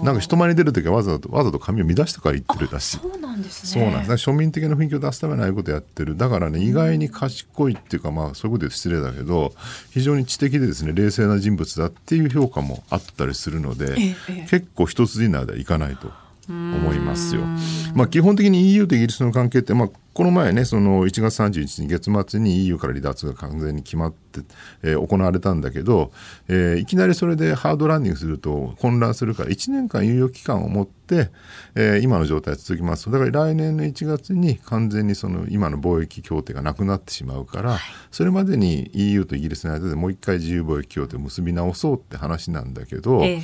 [0.02, 2.96] なんか人前に出る時はわざと、わざと髪を乱してから言ってるらしい。
[2.96, 3.82] そうなんですね。
[3.82, 4.30] そうなんです。
[4.30, 6.16] 庶民的な雰囲気を出すためにああいうことやってる。
[6.16, 9.52] だからね、意外に賢いっていうか、まあ、そういうことで失礼だけど、
[9.90, 14.16] 非常に知的でですね、冷静な人物だっていう評価もあったりするので、
[14.48, 16.10] 結構一筋縄ではいかないと。
[16.48, 17.42] 思いますよ。
[17.94, 24.40] まあ、基本的に EU とイギリスの関係って、まあ、この前ね、その1月31日に月末に EU から離脱が完全に決まって、
[24.82, 26.10] えー、行われたんだけど、
[26.48, 31.30] えー、いきなりそれでハードランディングすると混乱するから1年間猶予期間を持って、
[31.74, 33.10] えー、今の状態続きます。
[33.10, 37.78] だから来年の1月に完全にその今の貿易協定がなくなってしまうから、
[38.10, 43.42] それまでに EU とイギリスの間でもう一回自由貿易協定を結び直そうって話なんだけど、えー、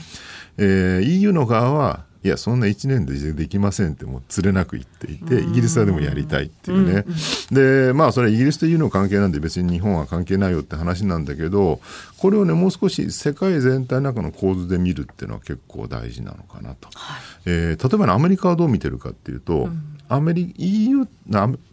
[0.57, 7.05] えー、EU の側はいやそんな1年でできませんってもうつれなく言っていてイギリスはでもやりたいっていうね、
[7.51, 11.81] でまあそれはイギリスというの関係なんで別に日本は関係ないよって話なんだけど
[12.19, 21.09] これをねもう少し世界全体の中の構図で見るっていうのは結構大事なのかなと、はい、えー、例えば、ね、アメリカはどう見てるかっていうと、うん、アメリ EU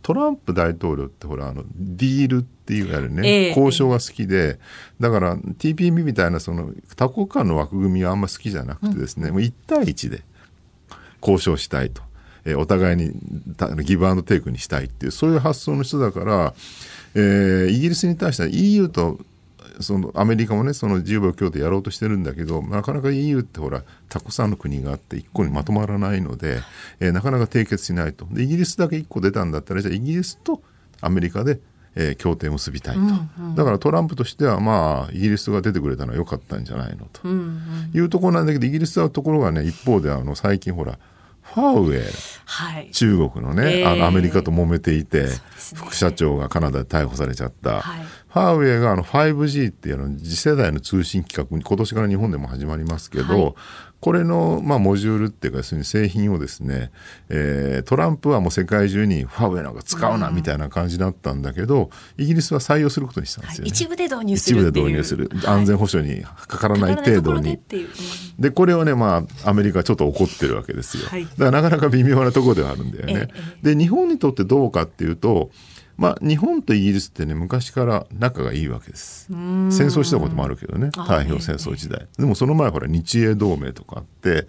[0.02, 4.60] トランプ大統領ってほらあのディールっていうやるね、えー、交渉が好きで。
[5.00, 10.24] だから TPP みたいなその多国間の枠組みはあんま好きじゃなくてですね、うん、もう1対1で
[11.22, 12.02] 交渉したいと、
[12.46, 13.12] えー、お互いに
[13.84, 16.54] ギブアンドテイクにしたいっていうそういう発想の人だから、
[17.16, 19.20] えー、イギリスに対しては EU と
[19.80, 26.62] そのアメリカもねその自由貿易協定やろうとしてるんだけどなかなか EU ってほらたくさんの国があって一個にまとまらないので、
[27.00, 28.26] えー、なかなか締結しないと。
[28.32, 30.62] でイギリスだけ一個出たんだったらじゃあイギリスと
[31.02, 31.60] アメリカで
[31.96, 37.28] えー、協定を結びたいと、うんうん、だからトランプとしてはまあイギリスが出てくれたのは良かったんじゃないのと、
[37.98, 40.98] いうところなんだけどイギリスはところがね一方であの最近ほら
[41.54, 42.04] ファーウェイ、
[42.46, 45.30] はい、中国のね、えー、あのアメリカと揉めていて、ね、
[45.74, 53.54] 副社長がカナダで逮捕されちゃった、はい、ファーウェイがあの 5G っていうの次世代の通信規格今年から日本でも始まりますけど、はい、
[54.00, 56.92] これの、まあ、モジュールっていうか、製品をですね、
[57.28, 65.30] えー、トランプはもう世界中にファーウェイなんか使うなみたいな感じだったんだけど、イギリスは採用することにしたんですよ、ねはい、一部で導入する一部で導入する。
[65.46, 67.60] 安全保障にかからない程度に。
[68.40, 71.04] で、これをね、まあ、アメリカちょっと怒ってるわけですよ。
[71.08, 73.28] はい、だからなかなか微妙なところではあるんだよね。
[73.62, 75.52] で、日本にとってどうかっていうと、
[76.00, 79.26] まあ、日本とイギリスってね昔から仲がいいわけです。
[79.28, 84.48] 戦争したこともあるけどね太平洋戦争時代、でもその前ほら日英同盟とかあって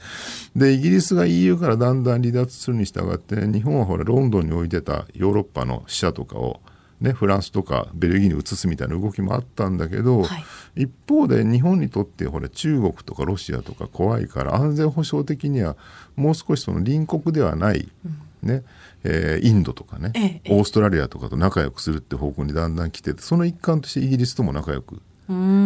[0.54, 6.60] でイギリスが EU からだんだん離脱するに従って、ね、日本はほらロンドンに置いてたヨーロッパの支社とかを
[7.00, 10.38] ね、フランスとかベルギーに移すみたいな動きもあったんだけど、は
[10.76, 15.76] い、一方で日本にとってほら中国とかロシアとか怖いから安全保障的には
[16.14, 18.64] もう少しその隣国ではない、うん、ね
[19.02, 25.02] えー、インドとかね、ええ、オーストラリアとかと仲良くするって方向にだんだん来ててその一環としてイギリスとも仲良く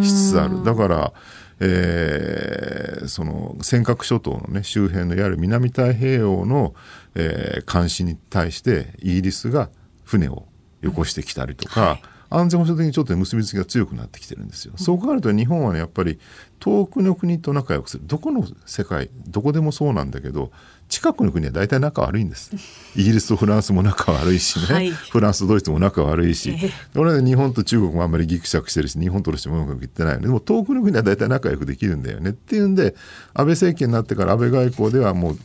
[0.03, 0.63] しつつある。
[0.63, 1.13] だから、
[1.61, 6.75] えー、その尖閣諸島の、ね、周辺のいわゆる南太平洋の、
[7.15, 9.71] えー、監視に対してイギリスが
[10.05, 10.47] 船を
[10.83, 12.03] よこしてきたりとか、はい。
[12.31, 14.75] 安全保障的にちょっと結びつきが強くなってきてるんですよ。
[14.77, 16.19] そう考えると日本はねやっぱり
[16.59, 18.07] 遠くの国と仲良くする。
[18.07, 20.51] どこの世界どこでもそうなんだけど
[20.89, 22.51] 近くの国は大体仲悪いんです。
[22.97, 32.95] イギリスとフランスも仲悪いしね、はい、フランスとドイツも仲悪いし、えー、俺は日本と中国もあんまりぎくしゃくしてるし日本とロシアもうまくいってないのでも遠くの国は大体仲良くできるんだよねっていうんで
[33.35, 35.39] 安倍政権になってから安倍外交ではもう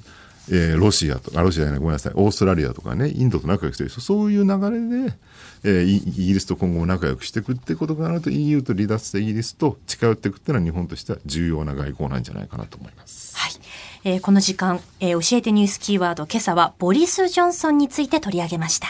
[0.52, 3.90] えー、ロシアとか、ロシアじゃないごめんなさい、オーストラリアとかね、インドと仲良くしてる。
[3.90, 5.14] 人、そういう流れで、
[5.64, 13.38] えー、イギリスと今後も仲良くしていくってことがあると EU と離脱したイギリスと近寄っていくっていうのは日本としては重要な外交なんじゃないかなと思います。
[13.38, 13.52] はい。
[14.06, 18.88] えー、この時間、えー、教えてニュースキーワード、今朝はボリス・ジョンソンについて取り上げました。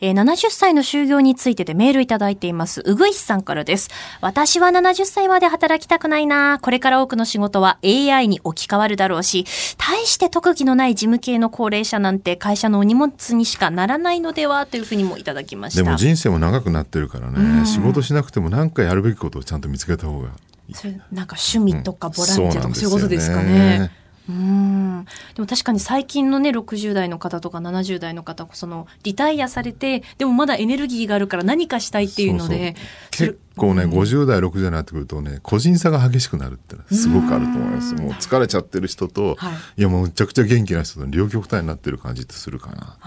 [0.00, 2.82] えー、70歳の就業についてでメールいただいています。
[2.84, 3.88] うぐいすさんからです。
[4.20, 9.46] 私は70歳まで働きたくないなこれから多くの仕事は AI に置き換わるだろうし、
[9.78, 15.82] 大して特技のない事務系の高齢者なんて会社のお荷物にしかならないのではというふうにもいただきました。
[15.82, 20.55] でも人生も長くなってるからね、仕事しなくても何かやるべきことをちゃんと見つけた方がいい。
[20.72, 23.90] それなんか趣味とかボランティアとかそういうことですかね。
[24.28, 25.06] うん。
[25.34, 32.74] でも確かに最近のね60代の方とか70代の方そのリタイアされてでもまだエネルギーがあるから何かしたいっていうので。
[33.10, 37.94] 結構ね、うん、50代60代になってくるとね個人差が激しくなるってすごくあると思います。
[37.94, 42.98] もう疲れちゃってる人と、はい、いやもうむちゃくちゃ元気な人と両極端になってる感じってするかな。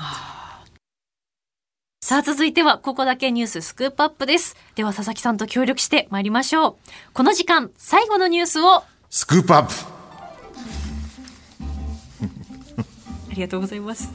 [2.10, 4.56] さあ続いてはここだけニューススクープアップです。
[4.74, 6.76] では佐々木さんと協力して参りましょう。
[7.14, 8.82] この時間最後のニュースを
[9.12, 9.74] スクープアップ
[13.40, 14.12] りがとうございます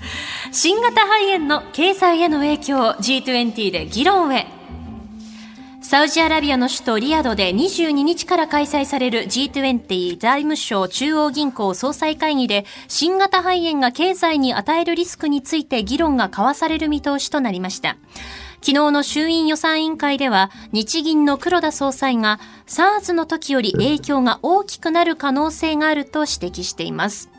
[0.53, 4.47] 新型肺炎の経済への影響 G20 で議論へ
[5.95, 17.97] サウジアラビアの首都リヤドで22日から開催される G20 財務省中央銀行総裁会議で新型肺炎が経済に与えるリスクについて議論が交わされる見通しとなりました。
[18.55, 27.30] 昨日の衆院予算委員会では日銀の黒田総裁が SARS の時より影響が大きくなる可能性があると指摘しています。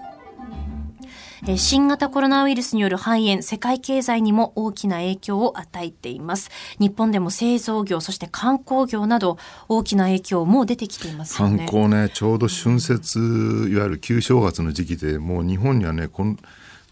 [1.57, 6.49] 新型コロナウイルスによる肺炎、世界経済にも大きな影響を与えています。
[6.79, 9.37] 日本でも製造業、そして観光業など
[9.69, 11.67] 大きな影響も出てきていますよね。
[11.67, 16.37] 観光ね、ちょうど春節、いわゆる旧正月の時期で、もう日本にはね、こん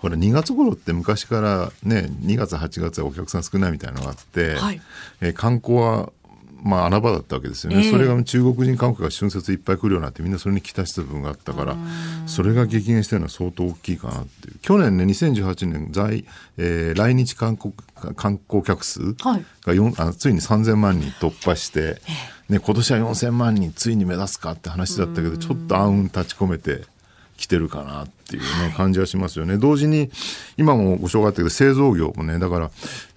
[0.04, 4.82] ほら2月頃って昔からね2月8月はお客さん少ないみたいなのがあって、はい、
[5.22, 6.12] え観光は
[6.64, 11.76] まあ、穴場だったわけですよね、えー、それが中国人観光が春節いっぱい来るようになってみんなそれに期待した部分があったから
[12.26, 14.59] それが激減してるのは相当大きいかなっていう。
[14.61, 16.26] 去年ね2018年在、
[16.57, 17.74] えー、来日観光
[18.16, 19.45] 観光客数が、はい、
[19.97, 22.01] あついに3000万人突破して、
[22.49, 26.84] ね、今年は4000万人ついに目指すかって話だったけどちょっと暗雲立ち込めて
[27.38, 29.57] きてるかなっていうね、感じはしますよね。
[29.57, 30.09] 同時に、
[30.57, 32.72] 今もご紹介あったけど、製造業もね、だから、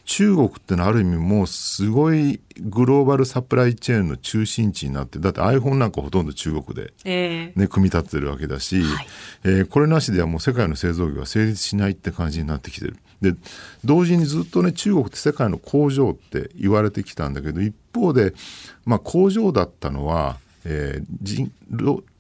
[0.07, 9.07] 中国ってのはある意味もうすごいグローバルサプライチェーンの中心地になってだって iPhone なんかほとんど中国でね、えー、組み立ってるわけだし、はい、
[9.45, 12.97] えー、これなしではもう世界の製造業は成立しないって感じになってきてる。
[13.21, 13.35] で
[13.85, 18.33] 同時にずっとね中国って世界の工場って言われてきたんだけど一方で、
[18.85, 21.51] まあ、工場だったのは、えー、人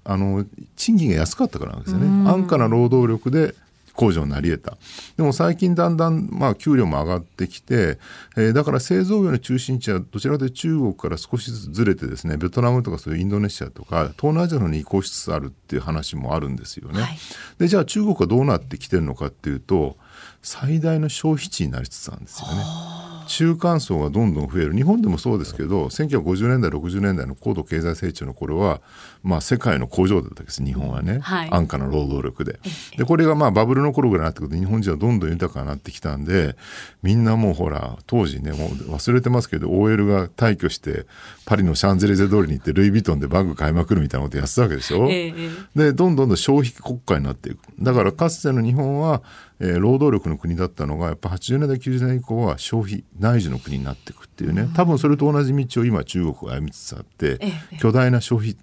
[0.02, 0.44] あの
[0.76, 2.28] 賃金が安かったからなんですよね。
[2.28, 3.54] 安価な労働力で
[3.96, 4.76] 工場になり得た。
[5.16, 7.98] でも最近だんだん、まあ、給料も上がってきて、
[8.36, 17.00] えー、だから製造業の中心地はどちらかというと中国から少しずつずれてですね、ベトナムとかそういうインドネシアとか、東南アジアの方に移行しつつあるっていう話もあるんですよね。
[17.00, 17.18] はい、
[17.58, 19.96] で、じゃあ中国はどうなってきてるのかっていうと、
[20.42, 22.95] 最大の消費地になりつつあるんですよね。
[23.26, 24.74] 中間層がどんどん増える。
[24.74, 28.80] 日本でもそうですけど1950年代60年代の高度経済成長の頃は、
[29.22, 30.64] まあ、世界の工場だったわけです。
[30.64, 32.58] 日本はね、はい、安価な労働力で。
[32.96, 36.56] でこれがまあバブルの頃ぐらいになってくると日本人はどんどん豊かになってきたんで
[37.02, 41.06] みんなもうほら当時ねもう忘れてますけど OL が退去して
[41.44, 47.58] パリのシャンゼリゼ通りに行ってルイ・ヴィトンでバッグ買いまくるみたいなことやってたわけでしょ、えー、でどんどんどん消費国家になっていく。
[47.80, 49.22] だからかつての日本は
[49.58, 54.68] えー、労働力の国だったのがやっぱ80年代90年代以降は消費内需の国になっていくっていうね。
[54.74, 57.38] 多分それと同じ道を今中国が歩みつつあって
[57.78, 58.56] 巨大な消費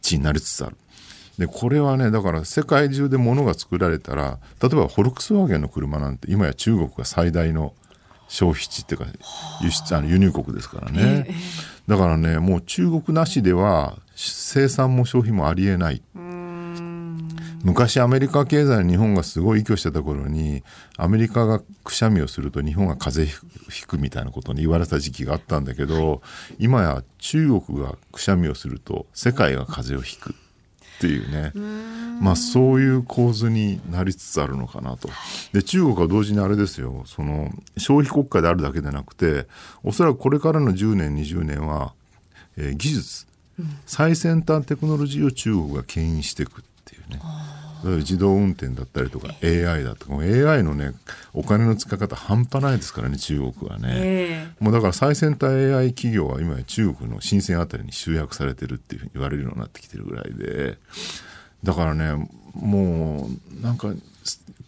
[0.00, 0.76] 地になりつつある。
[1.38, 7.74] でこれはねだから世界中で物が作られたら例えばフォルクスワーゲンの車なんて今や中国が最大の
[8.28, 9.06] 消費地っていうか
[9.62, 11.34] 輸出あの輸入国ですからね、えー、
[11.90, 16.02] だからねもう中国なしでは生産も消費もありえない。
[17.62, 20.62] 昔アメリカ経済に日本がすごい依拠してた頃に
[20.96, 26.22] アメリカがくしゃみをすると日本が風邪ひくみたいなことに言われた時期があったんだけど
[26.58, 31.52] 今や中国がくしゃみをすると世界が風邪をひくっていうね。
[32.20, 35.08] まあそういう構図になりつつあるのかなと。
[35.52, 37.02] で中国は同時にあれですよ。
[37.06, 39.48] その消費国家であるだけでなくて
[39.82, 41.94] おそらくこれからの10年20年は、
[42.56, 43.26] えー、技術
[43.86, 47.20] 最先端テクノロジーを中国が牽引していくっていうね。
[47.84, 50.92] 自動運転だったりとか AI だとか AI のね
[51.32, 60.78] お金の使い方半端ないですからね中国はね、えー、もうだから最先端 AI 企業は今や中国の深センあたりに集約されてるっていうふうに言われるようになってきてるぐらいで。
[61.62, 63.28] だからねも
[63.60, 63.92] うなんか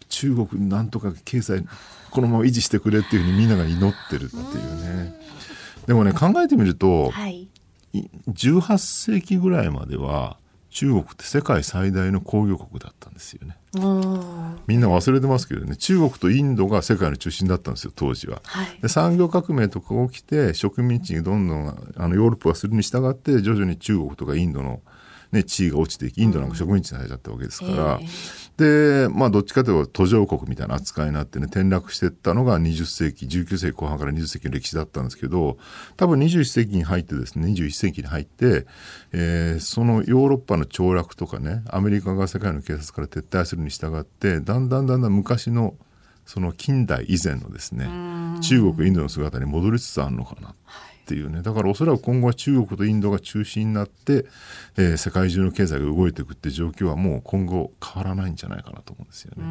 [0.08, 1.64] 中国なんとか経済
[2.10, 5.14] このまま維持してくれっていうふうにみんなが祈ってるっていうね。
[5.86, 7.48] でもね考えてみると、はい、
[8.28, 8.78] 18
[9.12, 10.38] 世紀ぐらいまでは
[10.74, 13.56] 中国って世界最大の工業国だったんですよね。
[14.66, 18.42] みんな忘れてますけどね中国とインドが世界の中心だったんですよ当時は。
[18.44, 24.80] はい、で産業革命とか起きて植民地にどんどんあのヨーロッパがするに従って徐々に中国とかインドの
[25.32, 28.00] ね、地位が落ちていきインドなんか植民地にされちゃったわけですから、
[28.56, 35.58] でまあどっちかというと途上国みたいな扱いになってね転落していったのが20世紀19世紀後半から20世紀の歴史だったんですけど
[35.96, 38.66] 多分21世紀に入ってですね21世紀に入って、
[39.12, 45.74] えー、そのヨーロッパの凋落とかねアメリカが世界の警察から撤退するに従ってだんだんだんだん昔の
[46.24, 47.88] その近代以前のですね
[48.40, 50.54] 中国インドの姿に戻りつつあるのかな。
[50.64, 51.42] はいっていうね。
[51.42, 54.24] だからおそらく今後は中国とインドが中心になって、
[54.78, 59.42] えー、世界中の経済が動いていくっていう状況はもう今後変わらないんじゃないかなと思うんですよね。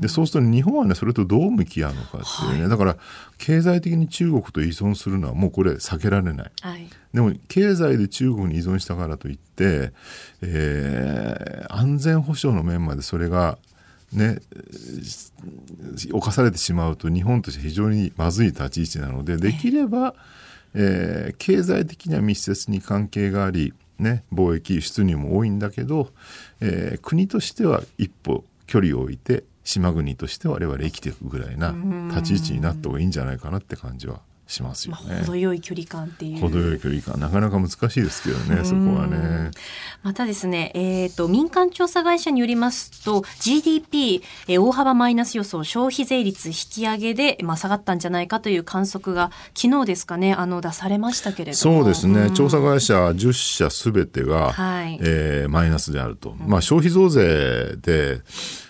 [0.00, 2.96] でそうすると日本はねそれとどう向き合うのかっていうね、はい、だから
[3.38, 6.50] 経済的に中国と依存するのはもうこれ避けられない。
[6.60, 9.92] はい、でも経済で中国に依存したからといって、
[10.42, 13.58] えー、安全保障の面までそれが
[14.12, 14.40] ね、
[16.12, 20.14] 犯されてしまうと日本として非常にまずい立ち位置なのでできれば、
[20.74, 26.10] えー、経済的には密接に関係があり、ね、貿易輸出入も多いんだけど、
[26.60, 31.74] えー、国としては一歩距離を置いて島国として我々生きていくぐらいな
[32.10, 34.20] 立ち位置になった方がいいんじゃないかなって感じは
[34.52, 36.40] しますよね、まあ、程よい距離感っていう。
[36.40, 37.18] 程よい距離感。
[37.18, 39.50] なかなか難しいですけどねそこはね。
[40.02, 54.98] またですねえっ、ー、と民間調査会社によりますと GDP、えー、大幅マイナス予想消費税率引き上げで、まあ、下がったんじゃないかという観測が昨日ですかねあの出されましたけれどそうですね、調査会社10社すべてが、はい。
[55.00, 58.20] えー、マイナスであると、まあ、消費増税で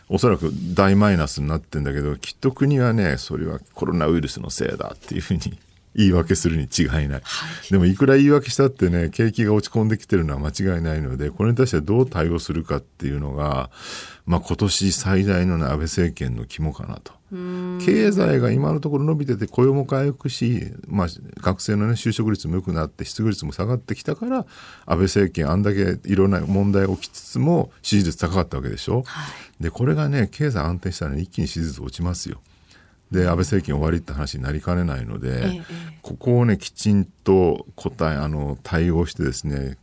[0.09, 5.59] おそらく大マイナスになってんだけどきっと国はねそれはコロナウイルスのせいだっていうふうに
[5.95, 7.23] 言い訳するに違いない、はい、
[7.71, 13.71] でもいくら言い訳したってね景気が落ち込んできてるのは間違いないのでこれに対してどう対応するかっていうのが、
[14.27, 17.13] まあ、今年最大の、ね、安倍政権の肝かなと。
[17.83, 21.07] 経済が今のところ伸びてて雇用も回復し、まあ、
[21.41, 24.47] 学生の、ね、就職率も良くなって失業率も下がってきたから安
[24.87, 29.03] 倍政権あんだけいろんな問題起きつつも支持率高かったわけでしょ。
[29.07, 29.31] は
[29.61, 32.43] い、でこれがね経済安定したら、ね、一気に支持率落ちますよ。
[33.13, 35.63] で安倍政権終わりって話になりかねないので、ええ、
[36.01, 39.77] ここをねきちんと答えあの対応してですね、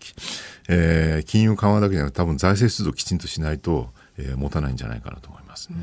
[0.68, 5.76] えー、金融緩和だけじゃなくて多分財政出動きちんとしないと、えー、持たないんじゃないかなと思いますね。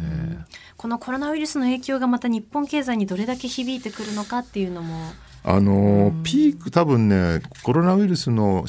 [0.76, 5.12] このコロナウイルスの影響がまた日本経済にどれだけ響いてくるのかっていうのも。
[5.44, 8.66] あの、ピーク多分ねコロナウイルスの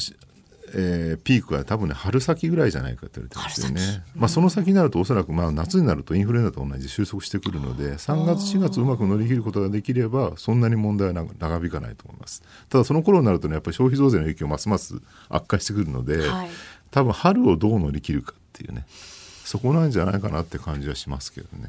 [0.74, 4.04] えー、ピークは多分ね春先ぐらいじゃないかって言われてますよね。
[4.14, 12.42] まあ、その先になるとおそらくまあ夏になるとインフルエンザと同じで収束してくるので3月4月うまく乗り切ることができればそんなに問題は長引かないと思います。
[12.68, 16.48] ただその頃になるとねやっぱり消費増税の影響ますます悪化してくるので、はい、
[16.90, 18.86] 多分春をどう乗り切るかっていうね
[19.44, 21.68] そこなんじゃないかなって感じはしますけどね。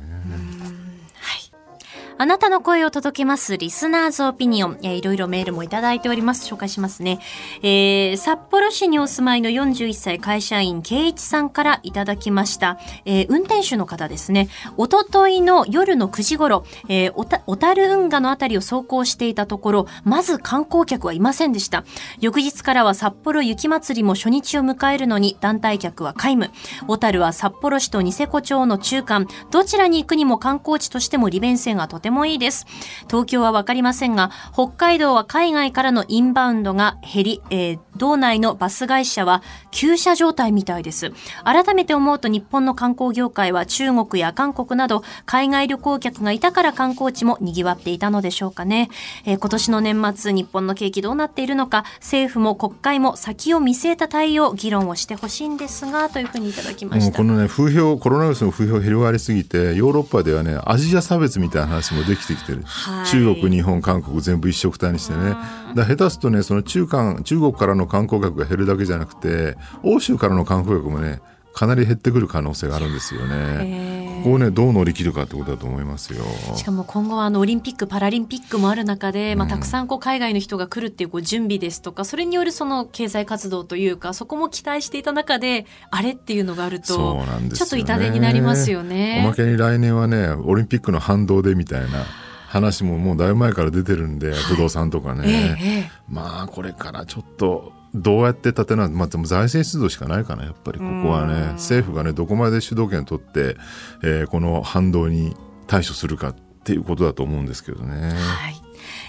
[2.22, 6.54] あなたの声を届けますリスナーズオピニオン、えー、いろいろメールもいただいております。
[6.54, 7.20] 紹介しますね。
[7.64, 12.78] えー、札幌市にお住まいの41歳会社員、圭一さんからいただきました。
[13.06, 14.50] えー、運転手の方ですね。
[14.76, 21.86] おとといの夜の9時頃、えー、おた、小樽運河のあたりを走行していたところ、まず観光客はいませんでした。
[22.20, 26.52] 翌日からは札幌雪まつりも初日を迎えるのに団体客は皆無。
[26.86, 32.66] 小樽は札幌市とニセコ町の中間、どちらに行くにも観光地としても利便性がとてもてもいいです。
[33.08, 41.12] 東京はわかりませんが、北海道は海外からのインバウンドが減り、えー、道内のバス会社は休車状態みたいです。
[41.44, 48.90] 改めて思うと日本の観光業界は中国や韓国など海外旅行客がいたから観光地も賑わっていたのでしょうかね。
[49.26, 57.18] えー、今年の年末、日本の景気どうなっているのか、政府も国会も先を見据えた対応、議論をしてほしいんですが、というふうにいただきました。
[57.18, 62.64] このね、風評、コロナウイルスの風評広がりすぎて、ヨーロッパではね、アジア差別みたいな話もできてきてる。
[62.64, 65.36] はい、中国、日本、韓国全部一色体にしてね。
[65.76, 71.22] だ下手すとね、その中間、中国からの観光客が減るだけじゃなくて、欧州からの観光客もね、
[71.54, 73.99] かなり減ってくる可能性があるんですよね。
[74.20, 76.24] ここをねどう乗り切るかってことだと思いますよ。
[76.56, 89.22] しかも今後はあのオリンピックパラリンピックもある中で、まあ、たくさんこう海外の人が来るっていうこう準備ですとかそれによるその経済活動というかそこも期待していた中であれっていうのがあるとちょっと痛手になりますよね。
[89.26, 92.06] おまけに来年はねオリンピックの反動でみたいな。
[92.50, 103.58] 話ももうだいぶ前から出てるんで、不動産とかね、ええ、まあこれからちょっとどうやって立てない、まあ、でも財政出動しかないかな、やっぱりここはね、政府がね、どこまで主導権を取って、
[104.04, 105.36] えー、この反動に
[105.68, 108.12] 対処するかっていうことだと思うんですけどね。
[108.14, 108.62] はい。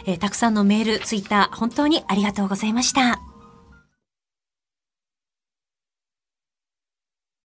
[0.07, 3.30] えー、たくさんのメール、ツイッター、本当にありがとうございました。